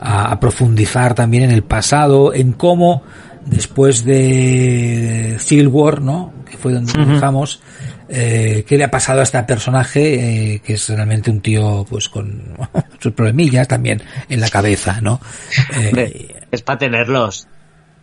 [0.00, 3.02] a, a profundizar también en el pasado, en cómo
[3.46, 6.32] después de Civil War, ¿no?
[6.48, 7.60] Que fue donde nos dejamos,
[8.08, 12.08] eh, qué le ha pasado a este personaje, eh, que es realmente un tío, pues
[12.08, 12.56] con
[12.98, 15.20] sus problemillas también en la cabeza, ¿no?
[15.74, 17.46] Eh, Hombre, es para tenerlos.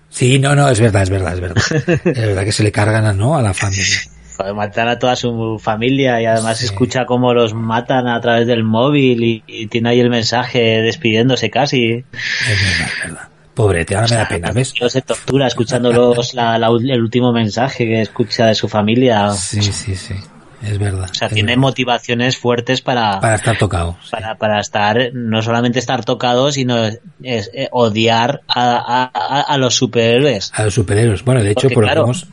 [0.09, 1.63] sí, no, no, es verdad, es verdad, es verdad.
[2.05, 3.37] Es verdad que se le cargan, a, ¿no?
[3.37, 3.99] A la familia.
[4.55, 6.65] Matar a toda su familia y además Sí.
[6.65, 11.49] escucha cómo los matan a través del móvil y, y tiene ahí el mensaje despidiéndose
[11.49, 11.91] casi.
[11.93, 13.27] Es verdad, es verdad.
[13.53, 14.73] Pobrete, ahora me da pena, ¿ves?
[14.73, 19.29] Tío se tortura escuchando los, la- la- el último mensaje que escucha de su familia.
[19.31, 20.13] Sí, sí, sí.
[20.61, 21.07] Es verdad.
[21.11, 21.61] O sea, tiene verdad.
[21.61, 23.97] motivaciones fuertes para, Para estar tocado.
[24.03, 24.09] sí.
[24.11, 26.85] para, para estar, no solamente estar tocado, sino
[27.23, 30.51] es, eh, odiar a, a- los superhéroes.
[30.55, 31.23] A los superhéroes.
[31.23, 32.27] Bueno, de hecho, Porque, por lo claro, hemos-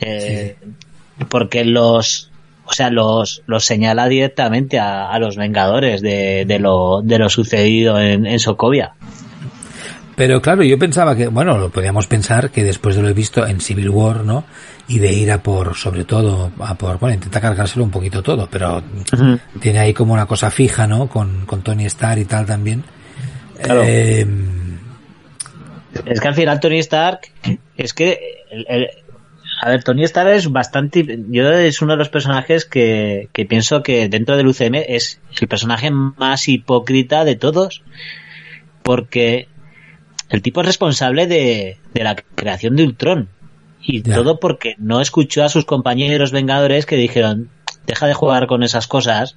[0.00, 0.56] Eh,
[1.28, 2.30] Porque los,
[2.64, 7.28] o sea, los, los señala directamente a, a los Vengadores de, de lo, de lo
[7.28, 8.92] sucedido en, en Sokovia.
[10.14, 13.46] Pero claro, yo pensaba que, bueno, lo podíamos pensar que después de lo he visto
[13.46, 14.44] en Civil War, ¿no?
[14.88, 18.48] Y de ir a por, sobre todo, a por, bueno, intenta cargárselo un poquito todo,
[18.50, 18.82] pero
[19.60, 21.08] tiene ahí como una cosa fija, ¿no?
[21.08, 22.82] Con, con Tony Stark y tal también.
[23.62, 23.82] Claro.
[23.84, 24.26] Eh,
[26.06, 27.20] Es que al final Tony Stark,
[27.76, 28.18] es que,
[28.50, 28.88] el- el-
[29.60, 33.82] a ver, Tony Stark es bastante, yo es uno de los personajes que, que pienso
[33.82, 37.82] que dentro del UCM es el personaje más hipócrita de todos,
[38.82, 39.48] porque
[40.28, 43.28] el tipo es responsable de, de la creación de Ultron.
[43.82, 44.14] Y Ya.
[44.16, 47.50] todo porque no escuchó a sus compañeros vengadores que dijeron,
[47.86, 49.36] deja de jugar con esas cosas,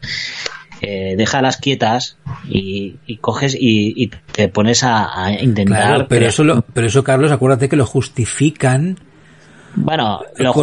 [0.82, 2.18] eh, déjalas quietas
[2.48, 5.82] y, y coges y, y te pones a, a intentar...
[5.84, 8.98] claro, pero crear- eso, lo, pero eso, Carlos, acuérdate que lo justifican
[9.76, 10.54] Bueno, lo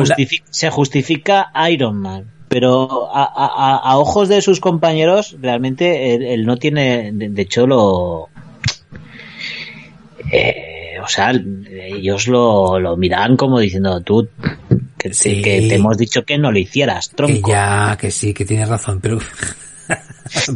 [0.51, 7.43] se justifica Iron Man, pero a, ojos de sus compañeros, realmente él, no tiene, de,
[7.43, 8.29] hecho, lo.
[10.33, 14.29] Eh, o sea, ellos lo, lo miran como diciendo, tú,
[14.97, 17.51] que, te hemos dicho que no lo hicieras, tronco.
[17.51, 19.19] ya, que sí, que tienes razón, pero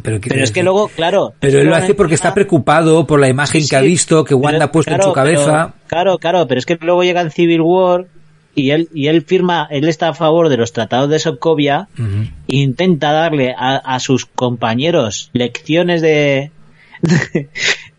[0.02, 1.34] pero, es que luego, claro.
[1.38, 4.64] Pero él lo hace porque está preocupado por la imagen que ha visto, que Wanda
[4.64, 5.74] ha puesto en su cabeza.
[5.86, 8.06] claro, claro, pero es que luego llega en Civil War
[8.54, 12.56] y él, y él firma, él está a favor de los tratados de Sokovia e
[12.56, 16.50] intenta darle a, sus compañeros lecciones de,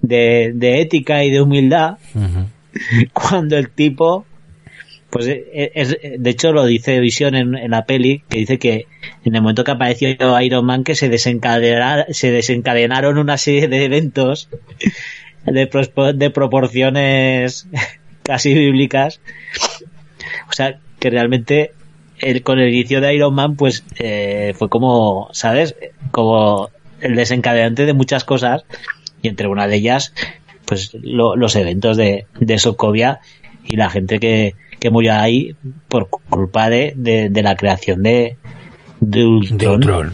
[0.02, 1.98] de, ética y de humildad
[3.14, 4.26] cuando el tipo
[5.10, 8.88] pues eh, eh, es, de hecho lo dice Visión en, la peli, que dice que
[9.26, 14.48] en el momento que apareció Iron Man que se, se desencadenaron una serie de eventos
[15.46, 17.68] de, de proporciones
[18.24, 19.20] casi bíblicas.
[20.52, 21.72] O sea, que realmente
[22.20, 25.76] el, con el inicio de Iron Man, pues eh, fue como, ¿sabes?
[26.12, 28.64] Como el desencadenante de muchas cosas
[29.22, 30.14] y entre una de ellas,
[30.66, 33.22] pues los eventos de, de Sokovia
[33.66, 35.56] y la gente que, que murió ahí
[35.88, 38.38] por culpa de, de, la creación de,
[39.00, 40.14] de Ultron.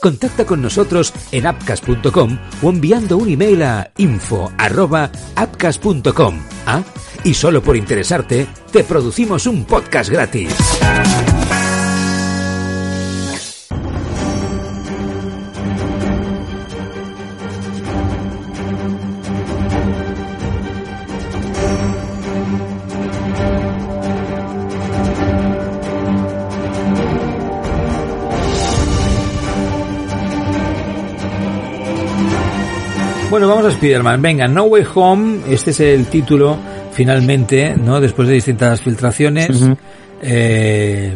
[0.00, 6.38] Contacta con nosotros en appcast.com o enviando un email a info@appcast.com.
[6.66, 6.82] ¿Ah?
[7.24, 10.54] Y solo por interesarte, te producimos un podcast gratis.
[33.68, 34.22] A Spider-Man.
[34.22, 36.56] Venga, No Way Home, este es el título
[36.92, 38.00] finalmente, ¿no?
[38.00, 39.62] Después de distintas filtraciones.
[40.22, 41.14] eh,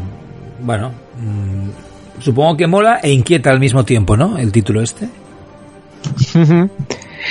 [0.60, 4.36] bueno, mm, supongo que mola e inquieta al mismo tiempo, ¿no?
[4.36, 5.08] El título este.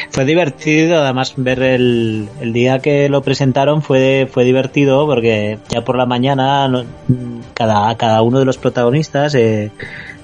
[0.10, 5.82] Fue divertido, además ver el, el, día que lo presentaron fue, fue divertido porque ya
[5.82, 6.68] por la mañana
[7.54, 9.72] cada, cada uno de los protagonistas eh,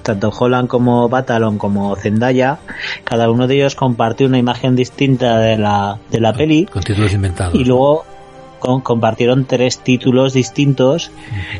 [0.08, 2.58] tanto Holland como Batalon como Zendaya,
[3.04, 6.64] cada uno de ellos compartió una imagen distinta de la, de la peli.
[6.64, 7.54] Con títulos inventados.
[7.54, 8.06] Y luego
[8.58, 11.10] compartieron tres títulos distintos,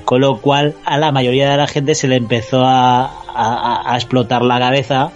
[0.05, 4.42] con lo cual a la mayoría de la gente se le empezó a, a, explotar
[4.42, 5.11] la cabeza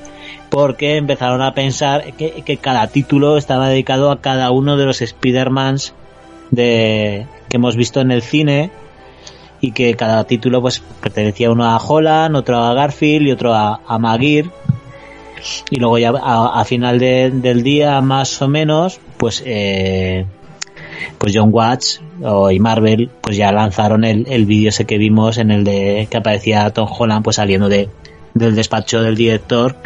[0.51, 5.01] porque empezaron a pensar que, que, cada título estaba dedicado a cada uno de los
[5.01, 5.95] Spider-Mans
[6.51, 8.71] de, que hemos visto en el cine
[9.63, 13.81] y que cada título pues pertenecía uno a Holland, otro a Garfield y otro a,
[13.87, 14.51] a Maguire
[15.71, 20.27] y luego ya a, final del día más o menos pues eh,
[21.19, 25.39] pues John Watts o, y Marvel pues ya lanzaron el, el vídeo ese que vimos
[25.39, 27.89] en el de que aparecía Tom Holland pues saliendo de
[28.35, 29.77] del despacho del director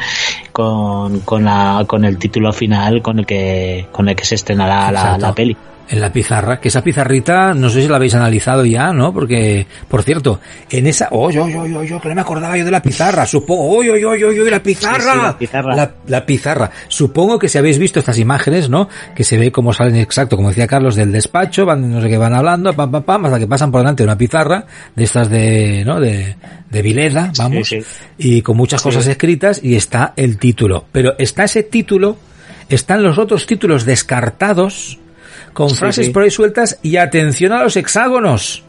[0.56, 4.90] con, con la con el título final con el que con el que se estrenará
[4.90, 5.54] la, la peli
[5.88, 9.12] en la pizarra, que esa pizarrita, no sé si la habéis analizado ya, ¿no?
[9.12, 12.64] Porque, por cierto, en esa, oh, yo, yo, yo, yo, que no me acordaba yo
[12.64, 15.92] de la pizarra, supongo, oh, yo, yo, yo, yo, la pizarra, la, pizarra.
[16.06, 16.70] La, pizarra.
[16.88, 18.88] Supongo que si habéis visto estas imágenes, ¿no?
[19.14, 22.18] Que se ve cómo salen exacto, como decía Carlos, del despacho, van, no sé qué
[22.18, 25.30] van hablando, pam, pam, pam, hasta que pasan por delante de una pizarra, de estas
[25.30, 26.00] de, ¿no?
[26.00, 26.34] De,
[26.70, 27.74] de Vileda, vamos,
[28.18, 30.84] y con muchas cosas escritas, y está el título.
[30.92, 32.16] Pero está ese título,
[32.68, 35.00] están los otros títulos descartados,
[35.52, 38.62] con frases por ahí sueltas y atención a los hexágonos.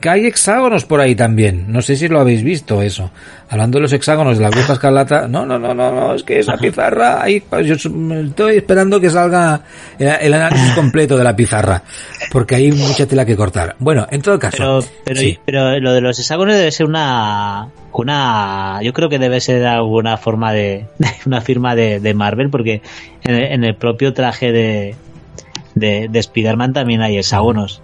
[0.00, 1.64] Que hay hexágonos por ahí también.
[1.72, 3.10] No sé si lo habéis visto eso.
[3.48, 5.26] Hablando de los hexágonos de la bruja escarlata.
[5.26, 6.14] No, no, no, no, no.
[6.14, 7.20] Es que esa pizarra.
[7.20, 9.62] Ahí, yo estoy esperando que salga
[9.98, 11.82] el, análisis completo de la pizarra.
[12.30, 13.74] Porque hay mucha tela que cortar.
[13.80, 14.80] Bueno, en todo caso.
[15.04, 17.68] Pero, pero, lo de los hexágonos debe ser una.
[17.92, 18.78] Una.
[18.82, 20.86] Yo creo que debe ser alguna forma de.
[21.26, 22.50] Una firma de, de Marvel.
[22.50, 22.82] Porque
[23.24, 24.94] en el propio traje de,
[25.74, 27.82] de, de Spider-Man también hay hexágonos.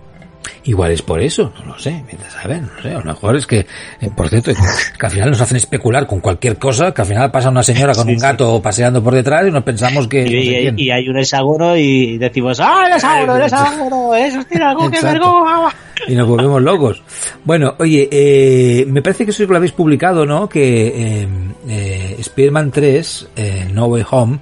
[0.65, 2.05] Igual es por eso, no lo sé,
[2.43, 3.67] a ver, no sé, a lo mejor es que,
[4.01, 4.51] eh, por cierto,
[4.99, 7.95] que al final nos hacen especular con cualquier cosa, que al final pasa una señora
[7.95, 10.25] con un gato paseando por detrás y nos pensamos que...
[10.27, 14.15] Y, hay un hexágono y decimos, ¡ah, el hexágono, el hexágono!
[14.15, 15.21] ¡Eso tiene algo que ver
[16.09, 17.03] y nos volvemos locos.
[17.45, 20.49] Bueno, oye, eh, me parece que eso lo habéis publicado, ¿no?
[20.49, 21.29] Que eh,
[21.69, 24.39] eh, Spider-Man 3, eh, No Way Home,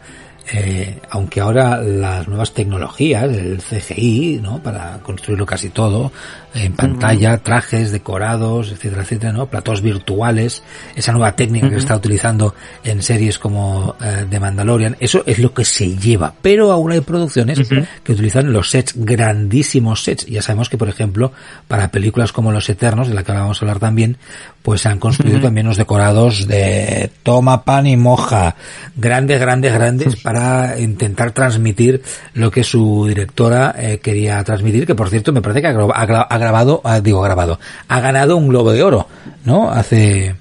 [0.52, 4.62] eh, aunque ahora las nuevas tecnologías, el CGI, ¿no?
[4.62, 6.12] Para construirlo casi todo,
[6.54, 9.46] en pantalla, trajes, decorados, etcétera, etcétera, ¿no?
[9.46, 10.62] Platos virtuales,
[10.94, 15.38] esa nueva técnica que se está utilizando en series como eh, The Mandalorian, eso es
[15.38, 16.34] lo que se lleva.
[16.42, 17.60] Pero aún hay producciones
[18.02, 20.26] que utilizan los sets, grandísimos sets.
[20.26, 21.32] Ya sabemos que, por ejemplo,
[21.68, 24.18] para películas como Los Eternos, de la que vamos a hablar también,
[24.62, 28.54] pues se han construido también unos decorados de toma pan y moja,
[28.96, 32.02] grandes, grandes, grandes, para intentar transmitir
[32.34, 36.80] lo que su directora eh, quería transmitir, que por cierto me parece que ha, grabado,
[36.84, 39.08] ah, digo grabado, ha ganado un Globo de Oro,
[39.44, 39.70] ¿no?
[39.70, 40.34] Hace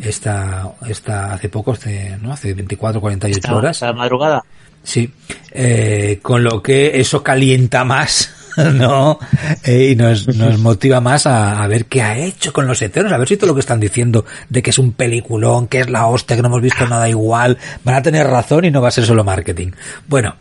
[0.00, 2.32] esta, esta, hace poco, este, ¿no?
[2.32, 3.76] Hace 24, 48 Esta, horas.
[3.76, 4.42] esta madrugada.
[4.82, 5.12] Sí,
[5.52, 8.32] eh, con lo que eso calienta más,
[8.74, 9.18] ¿no?
[9.64, 13.12] Eh, y nos, nos motiva más a, a ver qué ha hecho con los Eternos,
[13.12, 15.90] a ver si todo lo que están diciendo de que es un peliculón, que es
[15.90, 18.88] la hostia, que no hemos visto nada igual, van a tener razón y no va
[18.88, 19.70] a ser solo marketing.
[20.08, 20.34] Bueno,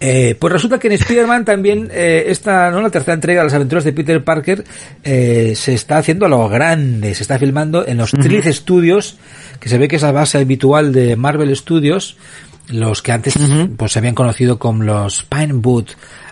[0.00, 2.80] eh, pues resulta que en Spider-Man también eh, esta, ¿no?
[2.80, 4.64] La tercera entrega de las aventuras de Peter Parker
[5.02, 9.16] eh, se está haciendo a lo grande, se está filmando en los Trilith Studios,
[9.58, 12.16] que se ve que es la base habitual de Marvel Studios,
[12.68, 13.34] los que antes
[13.76, 15.86] pues se habían conocido como los Pinewood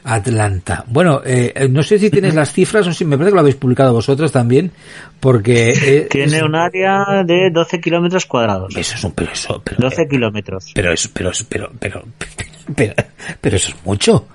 [0.08, 0.84] Atlanta.
[0.86, 3.40] Bueno, eh, eh, no sé si tienes las cifras, o si me parece que lo
[3.40, 4.70] habéis publicado vosotros también,
[5.20, 8.74] porque eh, Tiene es- un área de 12 kilómetros cuadrados.
[8.76, 10.70] eso es un pero eso, pero, 12 kilómetros.
[10.74, 12.04] pero eso, pero, pero, pero,
[12.74, 12.94] pero,
[13.40, 14.28] pero eso es mucho.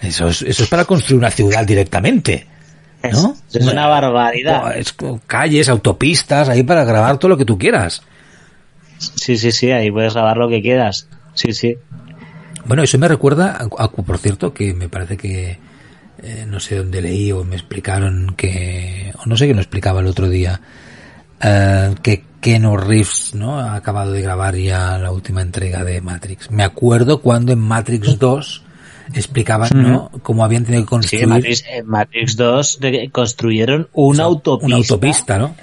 [0.00, 2.46] Eso es, eso es para construir una ciudad directamente.
[3.12, 3.36] ¿No?
[3.50, 4.76] Es, es una barbaridad.
[4.76, 8.02] Es con calles, autopistas, ahí para grabar todo lo que tú quieras.
[8.98, 11.08] Sí, sí, sí, ahí puedes grabar lo que quieras.
[11.34, 11.76] Sí, sí.
[12.66, 15.58] Bueno, eso me recuerda, a- a- por cierto, que me parece que
[16.22, 20.00] eh, no sé dónde leí o me explicaron que, o no sé qué nos explicaba
[20.00, 20.60] el otro día,
[21.42, 23.58] eh, que Keanu Reeves, ¿no?
[23.58, 26.50] Ha acabado de grabar ya la última entrega de Matrix.
[26.50, 28.62] Me acuerdo cuando en Matrix 2
[29.14, 30.10] explicaban, ¿no?
[30.22, 34.14] Cómo habían tenido que Sí, construir en Matrix, en Matrix 2 de- construyeron una o
[34.14, 34.66] sea, autopista.
[34.66, 35.56] una autopista, ¿no?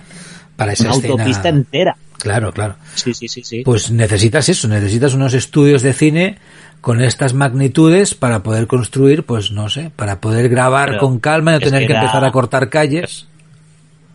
[0.55, 1.11] Para esa Una escena.
[1.13, 1.97] autopista entera.
[2.19, 2.75] Claro, claro.
[2.93, 3.63] Sí, sí, sí, sí.
[3.65, 6.37] Pues necesitas eso, necesitas unos estudios de cine
[6.81, 11.51] con estas magnitudes para poder construir, pues no sé, para poder grabar Pero con calma
[11.51, 13.27] y no tener que que la- empezar a cortar calles.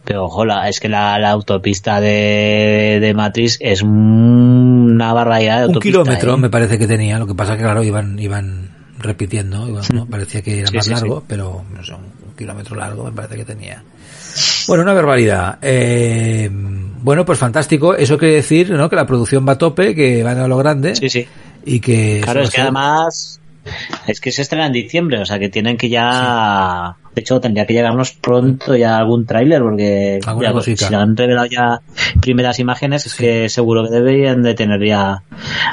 [0.05, 5.67] Pero ojo, la- es que la, la autopista de, de Matrix es una barbaridad de
[5.75, 6.37] Un kilómetro ¿eh?
[6.39, 10.07] me parece que tenía, lo que pasa que claro, iban, iban repitiendo, iban, ¿no?
[10.11, 13.37] parecía que era Sí, más sí, largo, pero no sé, un kilómetro largo me parece
[13.37, 13.83] que tenía.
[14.69, 15.59] Bueno, una barbaridad.
[15.62, 17.95] Eh, bueno, pues fantástico.
[17.95, 18.89] Eso quiere decir, ¿no?
[18.89, 20.97] Que la producción va a tope, que van a lo grande.
[20.97, 21.27] Sí, sí.
[21.64, 22.21] Y que...
[22.23, 23.41] Claro, es que además
[24.07, 26.97] es que se estrena en diciembre, o sea que tienen que ya...
[27.14, 31.81] De hecho, tendría que llegarnos pronto ya algún tráiler, porque ya, si han revelado ya
[32.21, 35.23] primeras imágenes, es que seguro que deberían de tener ya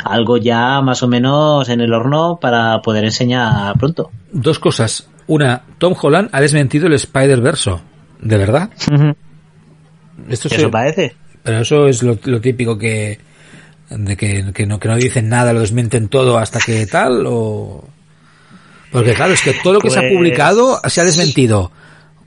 [0.06, 4.10] algo ya más o menos en el horno para poder enseñar pronto.
[4.32, 5.10] Dos cosas.
[5.28, 7.82] Una, Tom Holland ha desmentido el Spider-Verso.
[8.24, 8.70] ¿De verdad?
[10.30, 11.16] Esto se- Eso parece.
[11.44, 13.20] Pero eso es lo, lo típico que
[13.90, 17.84] de que, que no que no dicen nada, lo desmienten todo hasta que tal o
[18.92, 21.72] porque claro, es que todo lo que se ha Pues- publicado se ha desmentido.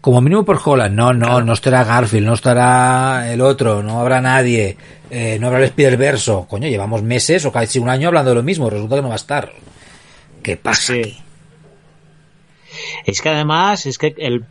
[0.00, 4.20] Como mínimo por Holland, no, no, no estará Garfield, no estará el otro, no habrá
[4.20, 4.76] nadie,
[5.10, 6.46] eh, no habrá el Spider-Verso.
[6.48, 9.14] Coño, llevamos meses o casi un año hablando de lo mismo, resulta que no va
[9.14, 9.50] a estar.
[10.44, 10.92] ¿Qué pasa?
[10.94, 11.18] Sí.
[13.04, 14.44] Es que además, es que el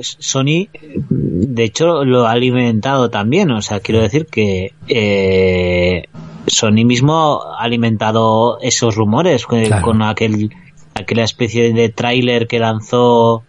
[0.00, 0.68] Sony,
[1.10, 3.50] de hecho, lo ha alimentado también.
[3.50, 6.04] O sea, quiero decir que eh,
[6.46, 9.82] Sony mismo ha alimentado esos rumores con, Claro.
[9.82, 10.50] con aquel
[10.94, 13.42] aquella especie de tráiler que lanzó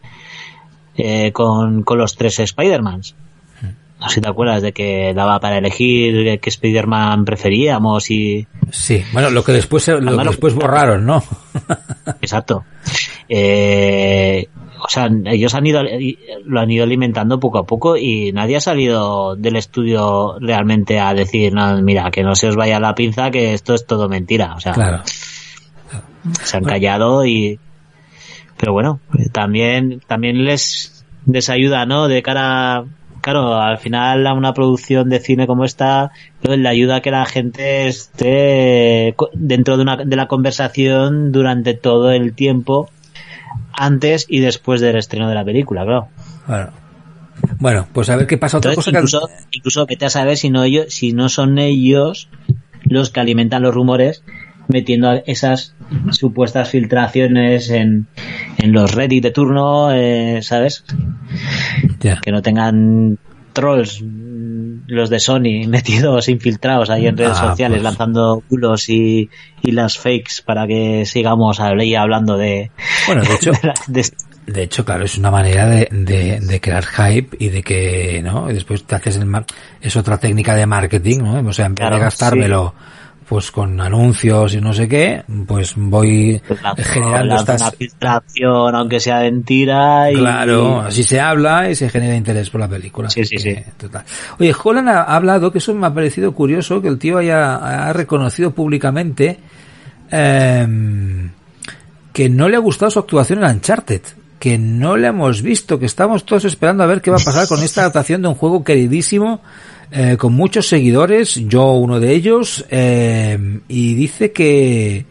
[0.98, 3.16] eh, con, con los tres Spider-Mans.
[4.00, 8.46] No sé si te acuerdas de que daba para elegir qué Spider-Man preferíamos y...
[8.70, 11.24] Sí, bueno, lo que después lo que después borraron, ¿no?
[12.22, 12.66] Exacto.
[13.30, 14.48] Eh,
[14.86, 15.82] o sea, ellos han ido,
[16.46, 21.14] lo han ido alimentando poco a poco y nadie ha salido del estudio realmente a
[21.14, 24.54] decir, no, mira, que no se os vaya la pinza, que esto es todo mentira.
[24.56, 25.02] O sea, Claro.
[26.44, 27.60] se han callado y,
[28.58, 29.00] pero bueno,
[29.32, 32.08] también, también les, les ayuda, ¿no?
[32.08, 32.86] De cara,
[33.22, 36.12] claro, al final a una producción de cine como esta,
[36.42, 41.74] pues, le ayuda a que la gente esté dentro de una, de la conversación durante
[41.74, 42.90] todo el tiempo,
[43.74, 46.08] antes y después del estreno de la película, claro.
[46.48, 46.70] Bueno.
[47.60, 48.58] Bueno, pues a ver qué pasa.
[48.58, 52.30] Otra Entonces, cosa incluso, incluso vete a saber si no ellos, si no son ellos
[52.84, 54.24] los que alimentan los rumores
[54.68, 55.76] metiendo esas
[56.12, 58.08] supuestas filtraciones en,
[58.58, 60.86] en los Reddit de turno, eh, ¿sabes?
[62.00, 63.18] que no tengan
[63.54, 64.04] trolls
[64.88, 67.84] los de Sony metidos infiltrados ahí en redes Ah, sociales pues.
[67.84, 69.30] lanzando culos y,
[69.62, 71.60] y las fakes para que sigamos
[71.96, 72.72] hablando de,
[73.08, 74.12] Bueno, de hecho, de la- de-
[74.46, 78.48] de hecho, claro, es una manera de, de, crear hype y de que, ¿no?
[78.52, 79.48] Y después te haces el mar-
[79.82, 81.50] es otra técnica de marketing, ¿no?
[81.50, 82.76] O sea, en vez Claro, de gastármelo,
[83.28, 88.76] pues con anuncios y no sé qué, pues voy pues generando lanza estas, una filtración
[88.76, 93.10] aunque sea mentira y Claro, así se habla y se genera interés por la película.
[93.10, 93.64] Sí, sí, Que, sí.
[93.78, 94.04] total.
[94.40, 97.56] Oye, Holland ha ha hablado, que eso me ha parecido curioso, que el tío haya
[97.56, 99.40] ha reconocido públicamente
[100.12, 101.32] em,
[102.14, 104.02] que no le ha gustado su actuación en Uncharted,
[104.40, 107.48] que no le hemos visto, que estamos todos esperando a ver qué va a pasar
[107.48, 109.42] con esta adaptación de un juego queridísimo,
[109.92, 115.06] eh, con muchos seguidores, yo uno de ellos, em, y dice que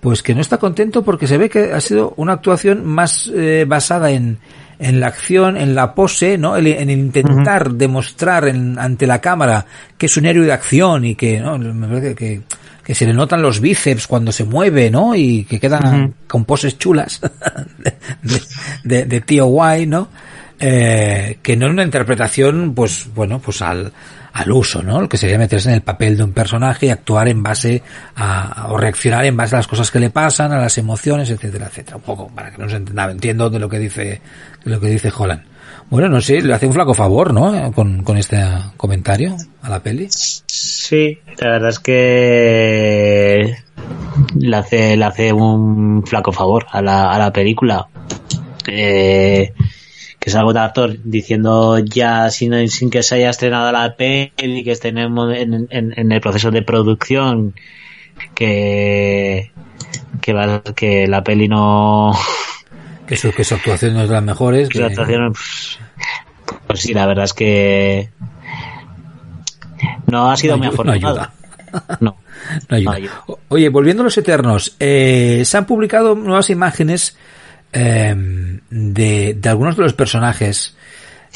[0.00, 3.64] pues que no está contento porque se ve que ha sido una actuación más eh,
[3.66, 4.38] basada en,
[4.78, 6.56] en la acción, en la pose, ¿no?
[6.56, 9.66] El- en intentar demostrar en- ante la cámara
[9.98, 11.58] que es un héroe de acción y que, ¿no?
[11.58, 12.42] Me parece que,
[12.84, 15.16] que se le notan los bíceps cuando se mueve, ¿no?
[15.16, 15.80] Y que queda
[16.28, 17.20] con poses chulas
[17.78, 18.40] de,
[18.84, 20.08] de- de tío guay, ¿no?
[20.60, 23.92] Eh, que no en una interpretación, pues, bueno, pues al,
[24.32, 25.00] al uso, ¿no?
[25.00, 27.82] Lo que sería meterse en el papel de un personaje y actuar en base
[28.16, 31.66] a, o reaccionar en base a las cosas que le pasan, a las emociones, etcétera,
[31.66, 31.96] etcétera.
[31.98, 34.20] Un poco, para que no se entienda, entiendo de lo que dice,
[34.64, 35.42] de lo que dice Holland.
[35.90, 37.72] Bueno, no sé, le hace un flaco favor, ¿no?
[37.72, 38.44] Con, con este
[38.76, 40.08] comentario a la peli.
[40.10, 43.54] Sí, la verdad es que
[44.36, 47.86] le hace, le hace un flaco favor a la, a la película.
[48.66, 49.52] Eh,
[50.28, 54.88] que un actor diciendo ya sin, sin que se haya estrenado la peli, que esté
[54.88, 54.98] en
[55.70, 57.54] en, el proceso de producción,
[58.34, 59.50] que,
[60.20, 62.12] que, la peli no,
[63.06, 64.68] Que su, que su actuación no es de las mejores.
[64.68, 65.78] que que- actuación, pues,
[66.66, 68.10] pues sí, la verdad es que
[70.06, 71.08] no ha sido no muy no afortunado.
[71.20, 71.32] ayuda.
[72.00, 72.16] No.
[72.70, 72.90] No ayuda.
[72.92, 73.22] No ayuda.
[73.48, 77.16] Oye, volviendo a los Eternos, eh, se han publicado nuevas imágenes
[77.72, 78.14] eh,
[78.70, 80.76] de, de algunos de los personajes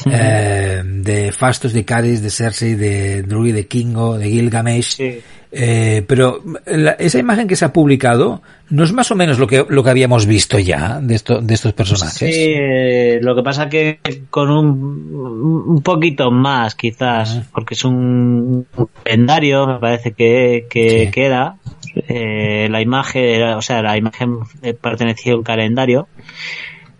[0.05, 4.95] eh, de Fastos, de Caris, de Cersei, de Druid, de Kingo, de Gilgamesh.
[4.97, 5.19] Sí.
[5.55, 9.45] Eh, pero la- esa imagen que se ha publicado no es más o menos lo
[9.45, 12.17] que, lo que habíamos visto ya de, esto, de estos personajes.
[12.35, 13.99] Sí, eh, lo que pasa que
[14.31, 18.65] con un, un poquito más quizás, porque es un
[19.03, 21.11] calendario, me parece que, que, Sí.
[21.11, 21.57] que era,
[21.95, 26.07] eh, la imagen, o sea, la imagen eh, pertenecía a un calendario.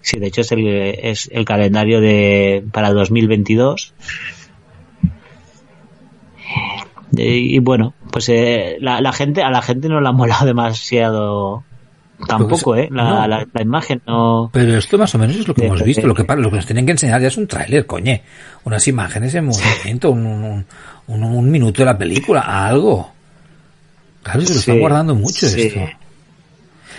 [0.01, 3.93] Sí, de hecho es el, es el calendario de, para 2022.
[7.15, 10.45] Eh, y bueno, pues eh, la, la gente, a la gente no le ha molado
[10.45, 11.63] demasiado
[12.27, 13.27] tampoco, eh, la, no.
[13.27, 16.07] la, la imagen no, Pero esto más o menos es lo que hemos visto.
[16.07, 18.23] Lo que, lo que nos tienen que enseñar ya es un tráiler, coñe.
[18.63, 20.65] Unas imágenes en movimiento, un, un,
[21.07, 23.12] un- un minuto de la película, algo.
[24.23, 25.61] Claro, se lo están Sí, guardando mucho sí.
[25.61, 25.79] esto.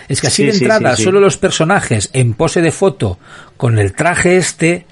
[0.07, 3.17] Es que así Sí, de entrada, solo los personajes en pose de foto
[3.57, 4.85] con el traje este,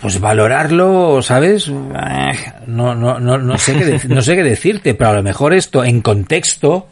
[0.00, 1.68] pues valorarlo, ¿sabes?
[1.68, 5.84] No, no, no, no sé qué, no sé qué decirte, pero a lo mejor esto
[5.84, 6.88] en contexto,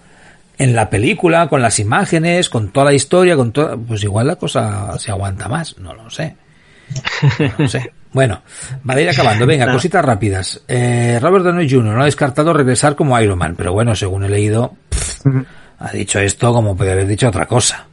[0.59, 4.37] en la película, con las imágenes, con toda la historia, con todo, pues igual la
[4.37, 6.37] cosa se aguanta más, no lo sé.
[7.59, 7.93] No sé.
[8.13, 8.43] Bueno,
[8.83, 9.47] vale, ir acabando.
[9.47, 10.61] Venga, cositas rápidas.
[10.67, 11.95] Eh, Robert Downey Jr.
[11.95, 15.27] no ha descartado regresar como Iron Man, pero bueno, según he leído, pff,
[15.79, 17.87] ha dicho esto como puede haber dicho otra cosa,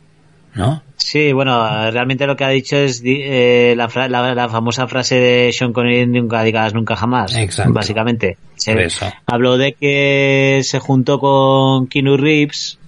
[0.55, 0.81] ¿no?
[0.95, 4.87] Sí, bueno, realmente lo que ha dicho es di- eh, la, fra- la, la famosa
[4.87, 7.35] frase de Sean Connery, nunca digas nunca jamás.
[7.37, 7.71] Exacto.
[7.73, 8.37] Básicamente.
[8.55, 9.05] Se- eso.
[9.27, 12.79] habló de que se juntó con Keanu Reeves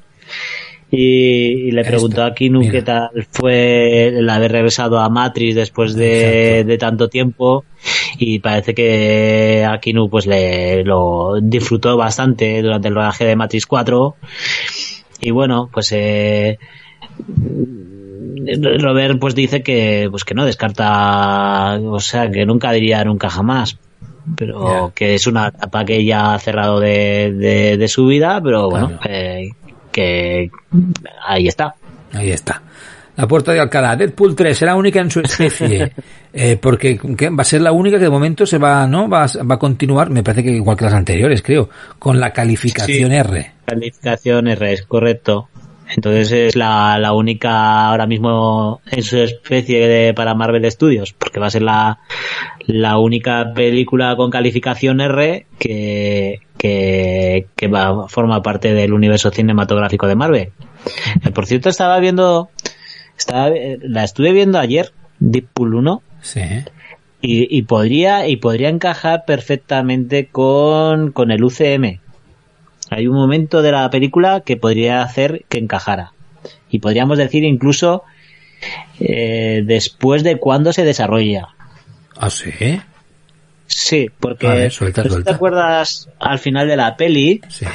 [0.91, 2.71] y, y le preguntó a mira.
[2.71, 7.65] qué tal fue el haber regresado a Matrix después de, tanto tiempo.
[8.17, 13.65] Y parece que a Keanu pues le lo disfrutó bastante durante el rodaje de Matrix
[13.65, 14.15] 4
[15.21, 16.57] y bueno pues eh,
[18.79, 23.77] Robert pues dice que pues que no descarta o sea que nunca diría nunca jamás
[24.35, 28.69] pero que es una etapa que ya ha cerrado de, de, de su vida pero
[28.69, 29.51] bueno eh,
[29.91, 30.49] que
[31.27, 31.73] ahí está
[32.13, 32.61] Ahí está.
[33.15, 33.95] La puerta de Alcalá.
[33.95, 35.91] Deadpool 3 será única en su especie.
[36.33, 37.29] eh, porque ¿qué?
[37.29, 39.07] va a ser la única que de momento se va, ¿no?
[39.09, 42.31] Va, a- va a continuar, me parece que igual que las anteriores, creo, con la
[42.31, 43.15] calificación Sí.
[43.15, 43.51] R.
[43.65, 45.49] calificación R es correcto
[45.95, 51.39] entonces es la, la única ahora mismo en su especie de, para Marvel Studios porque
[51.39, 51.97] va a ser la,
[52.67, 60.07] la única película con calificación R que, que, que va, forma parte del universo cinematográfico
[60.07, 60.51] de Marvel
[61.25, 62.49] Eh, por cierto estaba viendo
[63.17, 66.41] estaba, eh, la estuve viendo ayer Deadpool 1 Sí.
[67.21, 71.99] Y, y podría, y podría encajar perfectamente con, con el UCM.
[72.89, 76.13] Hay un momento de la película que podría hacer que encajara.
[76.69, 78.03] Y podríamos decir incluso
[78.99, 81.49] eh, después de cuando se desarrolla.
[82.17, 82.81] Ah, sí.
[83.71, 85.31] Sí, porque A ver, suelta, ¿tú suelta.
[85.31, 87.65] te acuerdas al final de la peli Sí.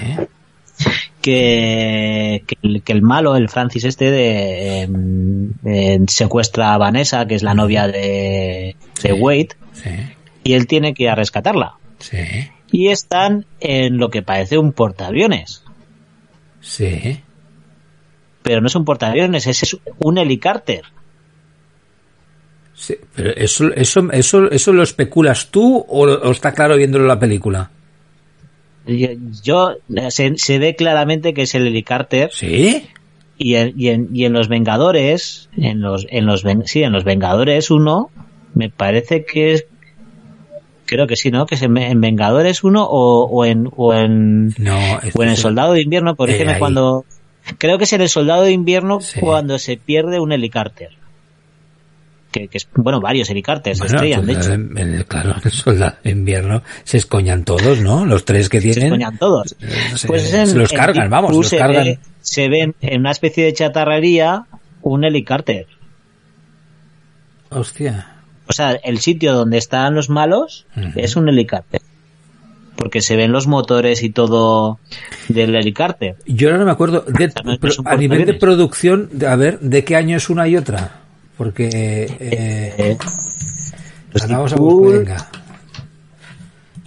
[1.20, 7.26] que, que, el, que el malo, el Francis este, de, em, eh, secuestra a Vanessa,
[7.26, 9.90] que es la novia de, de Wade, Sí.
[10.42, 11.74] y él tiene que ir a rescatarla.
[12.00, 12.18] Sí.
[12.70, 15.62] Y están en lo que parece un portaaviones.
[16.60, 17.20] Sí.
[18.42, 20.82] Pero no es un portaaviones, ese es un helicárter.
[22.74, 27.08] Sí, pero eso, eso, eso, eso lo especulas tú o, o está claro viéndolo en
[27.08, 27.70] la película.
[28.86, 29.08] Yo,
[29.42, 29.76] yo-
[30.10, 32.84] se, se ve claramente que es el helicárter Sí.
[33.38, 36.92] y en, y en, y en los Vengadores, en los, en los, Ven- sí, en
[36.92, 38.10] los Vengadores 1,
[38.54, 39.66] me parece que es,
[40.84, 41.46] creo que sí, ¿no?
[41.46, 44.76] Que es en, en Vengadores 1 o, o en, o en, No,
[45.14, 47.04] o en el Soldado de Invierno, por Eh, ejemplo, cuando,
[47.56, 49.20] creo que es en el Soldado de Invierno Sí.
[49.20, 50.90] cuando se pierde un helicárter.
[52.34, 54.54] Que, que es, bueno, varios helicárteres se Bueno, estrellan, de pues, hecho.
[54.54, 58.04] en- en- claro, en el soldado de invierno se escoñan todos, ¿no?
[58.04, 58.84] Los tres que Se tienen.
[58.86, 59.54] escoñan todos.
[59.94, 61.84] se- Pues en- se los cargan, vamos, se se los cargan.
[61.84, 64.46] ve- se ven en una especie de chatarrería
[64.82, 65.66] un helicárter.
[67.50, 68.08] Hostia.
[68.48, 70.66] O sea, el sitio donde están los malos
[70.96, 71.80] es un helicárter.
[72.76, 74.80] Porque se ven los motores y todo
[75.28, 76.16] del helicárter.
[76.26, 77.04] Yo ahora no me acuerdo.
[77.06, 77.32] de-
[77.84, 81.00] a nivel de producción, de- a ver, ¿de qué año es una y otra?
[81.36, 81.68] Porque.
[81.68, 82.96] Eh, Eh,
[84.12, 85.28] los ahora vamos a buscar, venga.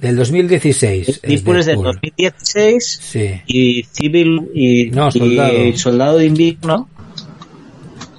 [0.01, 1.19] Del 2016.
[1.23, 1.93] el Deadpool es del Deadpool.
[1.95, 3.41] 2016 Sí.
[3.47, 5.65] y Civil y, No, Soldado.
[5.65, 6.87] y Soldado de Invierno.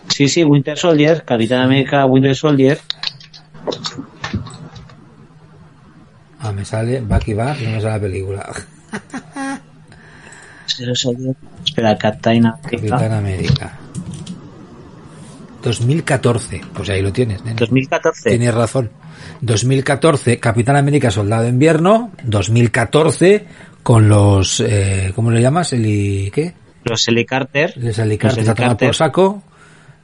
[0.08, 2.80] Sí, sí, Winter Soldier, Capitán América, Winter Soldier.
[6.40, 8.52] Ah, me sale Bucky Barnes y no me sale la película.
[11.64, 12.70] Espera, Captain América.
[12.70, 13.78] Capitán América.
[15.62, 16.60] 2014.
[16.74, 17.56] Pues ahí lo tienes, nene.
[17.58, 18.30] 2014.
[18.30, 18.90] Tienes razón.
[19.40, 22.12] 2014, Capitán América Soldado de Invierno.
[22.24, 23.44] 2014,
[23.82, 24.60] con los.
[24.60, 25.72] Eh, ¿Cómo le llamas?
[25.72, 26.54] ¿El qué?
[26.84, 29.42] Los alicartes Los tomar por saco.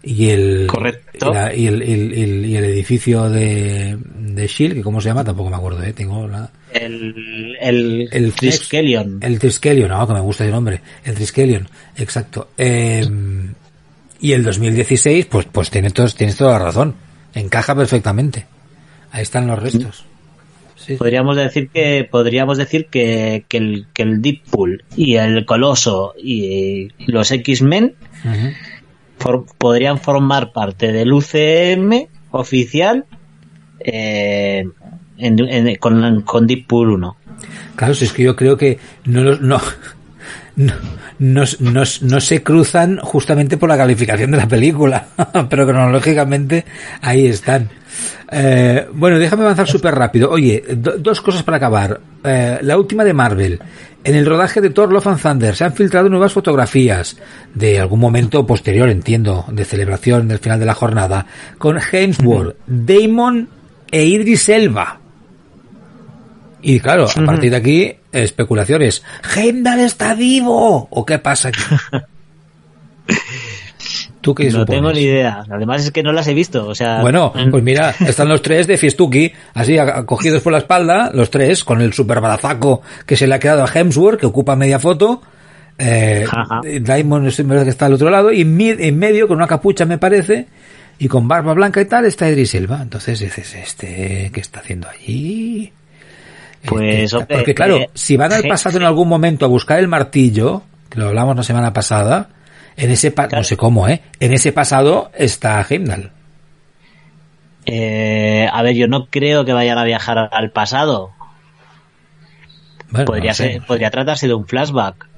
[0.02, 0.66] Y el.
[0.66, 1.30] Correcto.
[1.30, 5.08] Y, la- y el, el- el- y el edificio de, de Shield, que cómo se
[5.08, 5.92] llama, tampoco me acuerdo, ¿eh?
[5.94, 6.50] Tengo la.
[6.72, 9.18] El, el, El Triskelion.
[9.22, 10.80] El Triskelion, no, que me gusta el nombre.
[11.04, 11.66] El Triskelion,
[11.96, 12.48] exacto.
[12.58, 13.08] Eh,
[14.28, 16.94] y el 2016, pues, pues tiene todos, tienes toda la razón.
[17.34, 18.46] Encaja perfectamente.
[19.10, 20.04] Ahí están los restos.
[20.76, 20.96] Sí.
[20.96, 26.88] Podríamos decir que podríamos decir que, que el que el Deadpool y el Coloso y
[27.06, 27.94] los X-Men
[29.18, 33.04] for- podrían formar parte del UCM oficial
[33.80, 34.64] eh,
[35.18, 37.16] en- en- con, con Deadpool 1.
[37.76, 39.60] Claro, si es que yo creo que no, los- no,
[40.56, 40.72] no,
[41.58, 45.06] no, no, se cruzan justamente por la calificación de la película,
[45.48, 46.64] pero cronológicamente
[47.00, 47.68] ahí están.
[48.30, 50.30] Eh, bueno, déjame avanzar súper rápido.
[50.30, 52.00] Oye, do- dos cosas para acabar.
[52.24, 53.60] Eh, la última de Marvel.
[54.02, 57.16] En el rodaje de Thor Love and Thunder se han filtrado nuevas fotografías
[57.54, 61.24] de algún momento posterior, entiendo, de celebración del final de la jornada,
[61.56, 63.48] con Hemsworth, Damon
[63.90, 65.00] e Idris Elba.
[66.66, 69.02] Y claro, a partir de aquí, especulaciones.
[69.36, 70.88] ¿Heimdall está vivo?
[70.90, 71.60] ¿O qué pasa aquí?
[74.20, 74.66] ¿Tú qué No supones?
[74.80, 75.44] tengo ni idea.
[75.50, 76.66] Además es que no las he visto.
[76.66, 79.76] O sea, Bueno, en- pues mira, están los tres de Fiestuki, así
[80.06, 83.62] cogidos por la espalda, los tres, con el super balazaco que se le ha quedado
[83.62, 85.20] a Hemsworth, que ocupa media foto.
[85.76, 86.24] Eh.
[86.80, 89.98] Diamond es verdad que está al otro lado, y en medio, con una capucha me
[89.98, 90.46] parece,
[90.98, 92.80] y con barba blanca y tal, está Idris Elba.
[92.80, 95.70] Entonces dices, este, ¿qué está haciendo allí?
[96.66, 99.78] Pues, hombre, porque claro, eh, si van al je- pasado en algún momento a buscar
[99.78, 102.28] el martillo, que lo hablamos la semana pasada,
[102.76, 103.40] en ese pa- Claro.
[103.40, 104.00] no sé cómo, ¿eh?
[104.20, 106.10] En ese pasado está Heimdall.
[107.66, 111.12] eh, a ver, yo no creo que vayan a viajar al pasado.
[112.90, 115.08] Bueno, podría no sé, ser, podría tratarse de un flashback.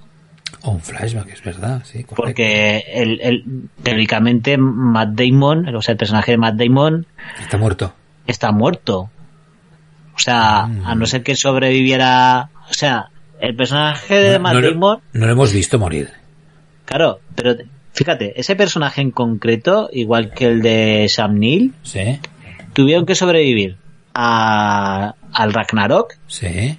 [0.63, 2.05] O un flashback, es verdad, sí.
[2.05, 2.15] correcto.
[2.17, 3.45] Porque el, el,
[3.83, 7.07] teóricamente Matt Damon, o sea, el personaje de Matt Damon
[7.41, 7.93] Está muerto.
[8.27, 9.11] está muerto.
[10.17, 14.71] O sea, a no ser que sobreviviera, o sea, el personaje de Matt no, lo-
[14.71, 16.11] Damon, no lo hemos visto morir.
[16.87, 17.55] claro, pero
[17.93, 22.19] fíjate, ese personaje en concreto, igual que el de Sam Neill, Sí,
[22.73, 23.77] tuvieron que sobrevivir
[24.15, 26.79] a, al Ragnarok, sí.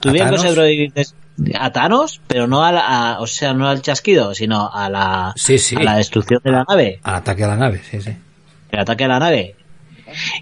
[0.00, 0.92] tuvieron que sobrevivir
[1.58, 5.32] a Thanos, pero no a, la- a- o sea, no al chasquido, sino a la,
[5.36, 5.74] Sí, sí.
[5.76, 7.00] a la destrucción de la nave.
[7.02, 8.12] Al ataque a la nave, sí, sí.
[8.70, 9.56] el ataque a la nave.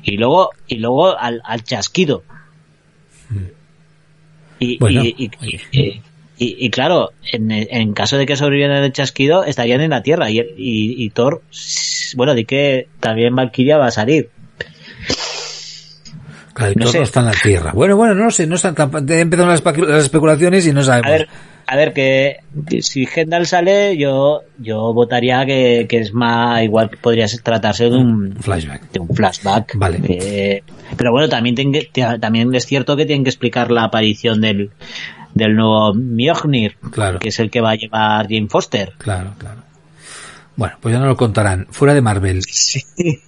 [0.02, 2.22] Y luego, y luego al, al chasquido.
[4.58, 5.30] Y, Bueno, y,
[6.38, 10.30] y- claro, en, en caso de que sobrevivieran el chasquido, estarían en la Tierra.
[10.30, 10.44] Y, y,
[11.04, 11.42] y Thor,
[12.16, 14.30] bueno, di que también Valkyria va a salir.
[16.54, 17.02] Claro, y No todo sé.
[17.02, 17.72] está en la Tierra.
[17.74, 21.06] Bueno, bueno, no sé, no están tan- empiezan las, espe- las especulaciones y no sabemos.
[21.08, 21.28] A ver,
[21.66, 22.36] a ver que,
[22.68, 27.88] que si Hendal sale, yo yo votaría que, que es más igual que podría tratarse
[27.88, 28.90] de un Flashback.
[28.90, 29.72] de un flashback.
[29.76, 30.00] Vale.
[30.08, 30.62] Eh,
[30.96, 34.40] pero bueno, también tienen que- t- también es cierto que tienen que explicar la aparición
[34.40, 34.70] del
[35.34, 37.18] del nuevo Mjolnir, Claro.
[37.18, 38.92] que es el que va a llevar Jane Foster.
[38.98, 39.61] Claro, claro.
[40.62, 41.66] Bueno, pues ya no lo contarán.
[41.70, 42.40] Fuera de Marvel,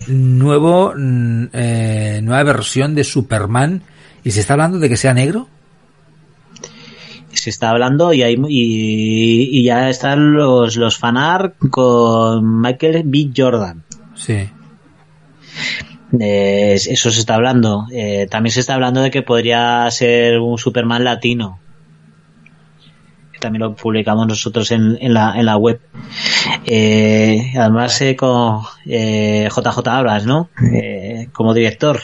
[0.06, 3.82] nuevo, mm, eh, nueva versión de Superman.
[4.23, 5.48] ¿Y se está hablando de que sea negro?
[7.32, 13.32] Se está hablando y hay y, y ya están los los fanart con Michael B.
[13.36, 13.82] Jordan.
[14.15, 14.48] Sí.
[16.20, 17.89] Eh, eso se está hablando.
[17.93, 21.59] Eh, también se está hablando de que podría ser un Superman latino.
[23.44, 25.78] También lo publicamos nosotros en, en la, en la web.
[26.64, 30.48] Eh, además eh, con eh, JJ Abras, ¿no?
[30.72, 32.00] Eh, como director.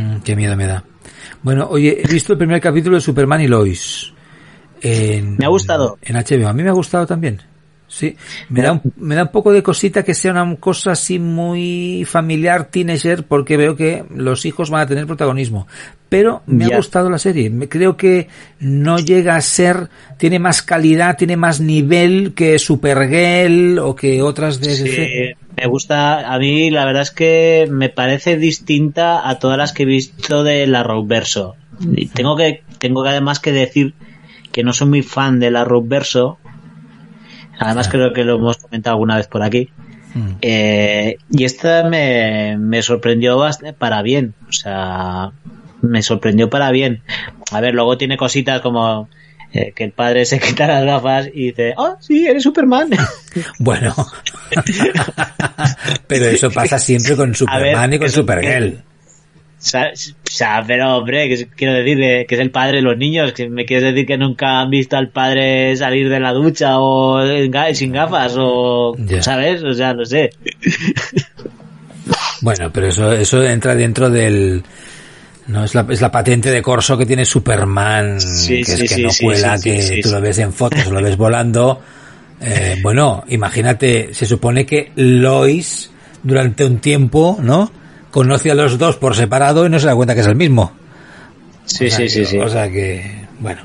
[0.00, 0.84] Mm, qué miedo me da.
[1.42, 4.12] Bueno, oye, he visto el primer capítulo de Superman y Lois.
[4.80, 5.98] En, Me ha gustado.
[6.00, 6.46] En HBO.
[6.46, 7.42] A mí me ha gustado también.
[7.92, 8.16] Sí.
[8.48, 12.06] Me da, un, me da un poco de cosita que sea una cosa así muy
[12.06, 15.66] familiar, teenager, porque veo que los hijos van a tener protagonismo.
[16.08, 17.50] Pero me ha gustado la serie.
[17.50, 18.28] Me creo que
[18.60, 24.58] no llega a ser, tiene más calidad, tiene más nivel que Supergirl o que otras
[24.58, 29.58] de Sí, me gusta, a mí la verdad es que me parece distinta a todas
[29.58, 31.56] las que he visto de la Verso.
[31.94, 33.92] Y tengo que, tengo que además que decir
[34.50, 36.38] que no soy muy fan de la Verso.
[37.58, 39.70] Además creo que lo hemos comentado alguna vez por aquí.
[40.14, 40.30] Mm.
[40.42, 44.34] Eh, y esta me, me sorprendió bast- para bien.
[44.48, 45.30] O sea,
[45.80, 47.02] me sorprendió para bien.
[47.50, 49.08] A ver, luego tiene cositas como
[49.52, 52.90] eh, que el padre se quita las gafas y dice, oh, sí, eres Superman.
[53.58, 53.94] Bueno.
[56.06, 58.82] Pero eso pasa siempre con Superman y con Supergirl.
[59.62, 63.32] O sea, pero hombre, que quiero decir que, que es el padre de los niños,
[63.32, 67.22] que me quieres decir que nunca han visto al padre salir de la ducha o
[67.72, 68.96] sin gafas o.
[69.20, 69.62] ¿sabes?
[69.62, 70.30] O sea, no sé.
[72.40, 74.64] Bueno, pero eso, eso entra dentro del...
[75.46, 78.88] No, es la, es la patente de corso que tiene Superman, Sí, que es que
[78.88, 81.80] sí, no cuela, que tú lo ves en fotos, lo ves volando.
[82.44, 85.92] Eh, bueno, imagínate, se supone que Lois,
[86.24, 87.70] durante un tiempo, ¿no?
[88.12, 90.70] Conoce a los dos por separado y no se da cuenta que es el mismo.
[91.64, 92.38] Sí, O sea sí, que- sí, sí.
[92.38, 93.04] O sea que,
[93.40, 93.62] bueno.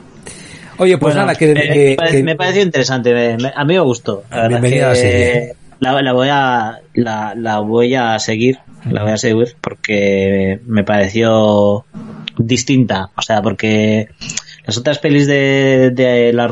[0.79, 3.53] Oye, pues Bueno, nada, que, me, que- me parece, que- me pareció interesante, me- me-
[3.55, 4.23] a mí me gustó.
[4.31, 5.53] La Bienvenida a la que serie.
[5.79, 8.57] La, la voy a la, la voy a seguir,
[8.89, 11.85] la voy a seguir porque me pareció
[12.37, 14.07] distinta, o sea, porque
[14.65, 16.47] las otras pelis de, de la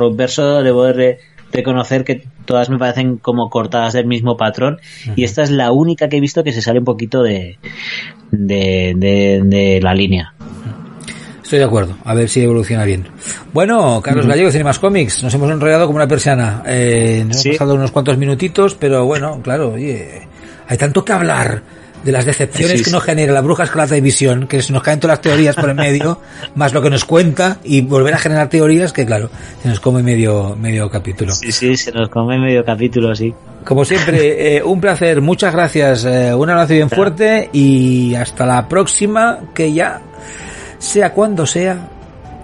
[0.63, 1.19] debo de re-
[1.55, 4.79] reconocer que todas me parecen como cortadas del mismo patrón
[5.15, 7.57] y esta es la única que he visto que se sale un poquito de
[8.31, 10.33] de, de, de la línea.
[11.43, 13.05] Estoy de acuerdo, a ver si evoluciona bien.
[13.53, 16.63] Bueno, Carlos Gallego, Cinemas Comics, nos hemos enrollado como una persiana.
[16.65, 17.49] Eh, nos Sí.
[17.49, 20.27] hemos pasado unos cuantos minutitos, pero bueno, claro, oye,
[20.67, 21.61] hay tanto que hablar
[22.05, 24.83] de las decepciones Sí, que nos genera la bruja escarlata de visión, que se nos
[24.83, 26.21] caen todas las teorías por el medio,
[26.55, 29.29] más lo que nos cuenta y volver a generar teorías que claro,
[29.63, 31.33] se nos come medio, medio capítulo.
[31.33, 33.33] Sí, sí, se nos come medio capítulo, sí.
[33.65, 38.69] Como siempre, eh, un placer, muchas gracias, eh, un abrazo bien fuerte y hasta la
[38.69, 39.99] próxima, que ya,
[40.77, 41.89] sea cuando sea,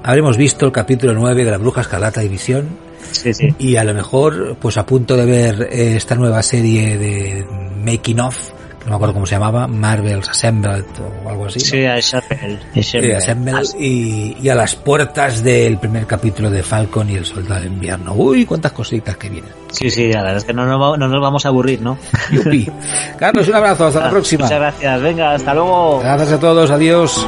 [0.02, 3.48] habremos visto el capítulo 9 de la Bruja Escarlata División Sí, sí.
[3.60, 7.46] y a lo mejor, pues a punto de ver eh, esta nueva serie de
[7.86, 8.52] Making Of,
[8.86, 10.86] no me acuerdo cómo se llamaba, Marvel's Assembled
[11.26, 11.60] o algo así.
[11.60, 11.66] ¿no?
[11.66, 12.60] Sí, a Isabel.
[12.76, 17.62] Eh, Assemble y, y a las puertas del primer capítulo de Falcon y el Soldado
[17.62, 18.14] del Invierno.
[18.14, 19.52] Uy, cuántas cositas que vienen.
[19.72, 21.98] Sí, sí, la verdad es que no no nos vamos a aburrir, ¿no?
[22.32, 22.68] Yupi.
[23.18, 24.46] Carlos, un abrazo, hasta la próxima.
[24.46, 26.00] Muchas gracias, venga, hasta luego.
[26.00, 27.26] Gracias a todos, adiós.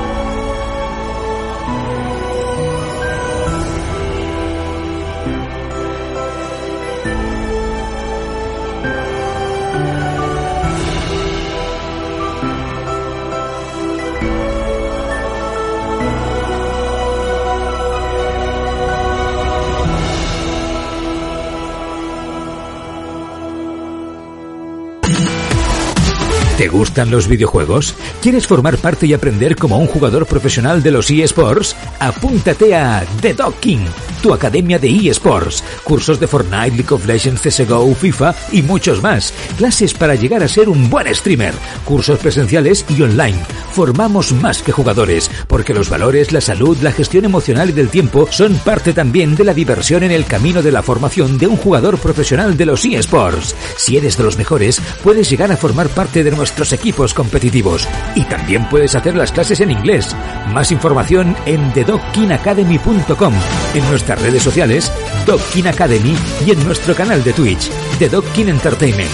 [26.93, 27.95] Gustan los videojuegos?
[28.21, 31.75] ¿Quieres formar parte y aprender como un jugador profesional de los eSports?
[31.99, 33.83] Apúntate a The Docking,
[34.21, 35.63] tu academia de eSports.
[35.83, 39.33] Cursos de Fortnite, League of Legends, CSGO, FIFA y muchos más.
[39.57, 41.55] Clases para llegar a ser un buen streamer.
[41.83, 43.39] Cursos presenciales y online.
[43.71, 48.27] Formamos más que jugadores, porque los valores, la salud, la gestión emocional y del tiempo
[48.29, 51.97] son parte también de la diversión en el camino de la formación de un jugador
[51.97, 53.55] profesional de los eSports.
[53.77, 57.87] Si eres de los mejores, puedes llegar a formar parte de nuestros equipos competitivos.
[58.13, 60.13] Y también puedes hacer las clases en inglés.
[60.49, 63.33] Más información en thedockinacademy.com,
[63.73, 64.91] en nuestras redes sociales,
[65.25, 66.13] Dockin Academy
[66.45, 67.69] y en nuestro canal de Twitch,
[67.99, 69.11] The Dockin Entertainment.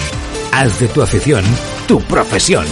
[0.52, 1.44] Haz de tu afición
[1.86, 2.66] tu profesión.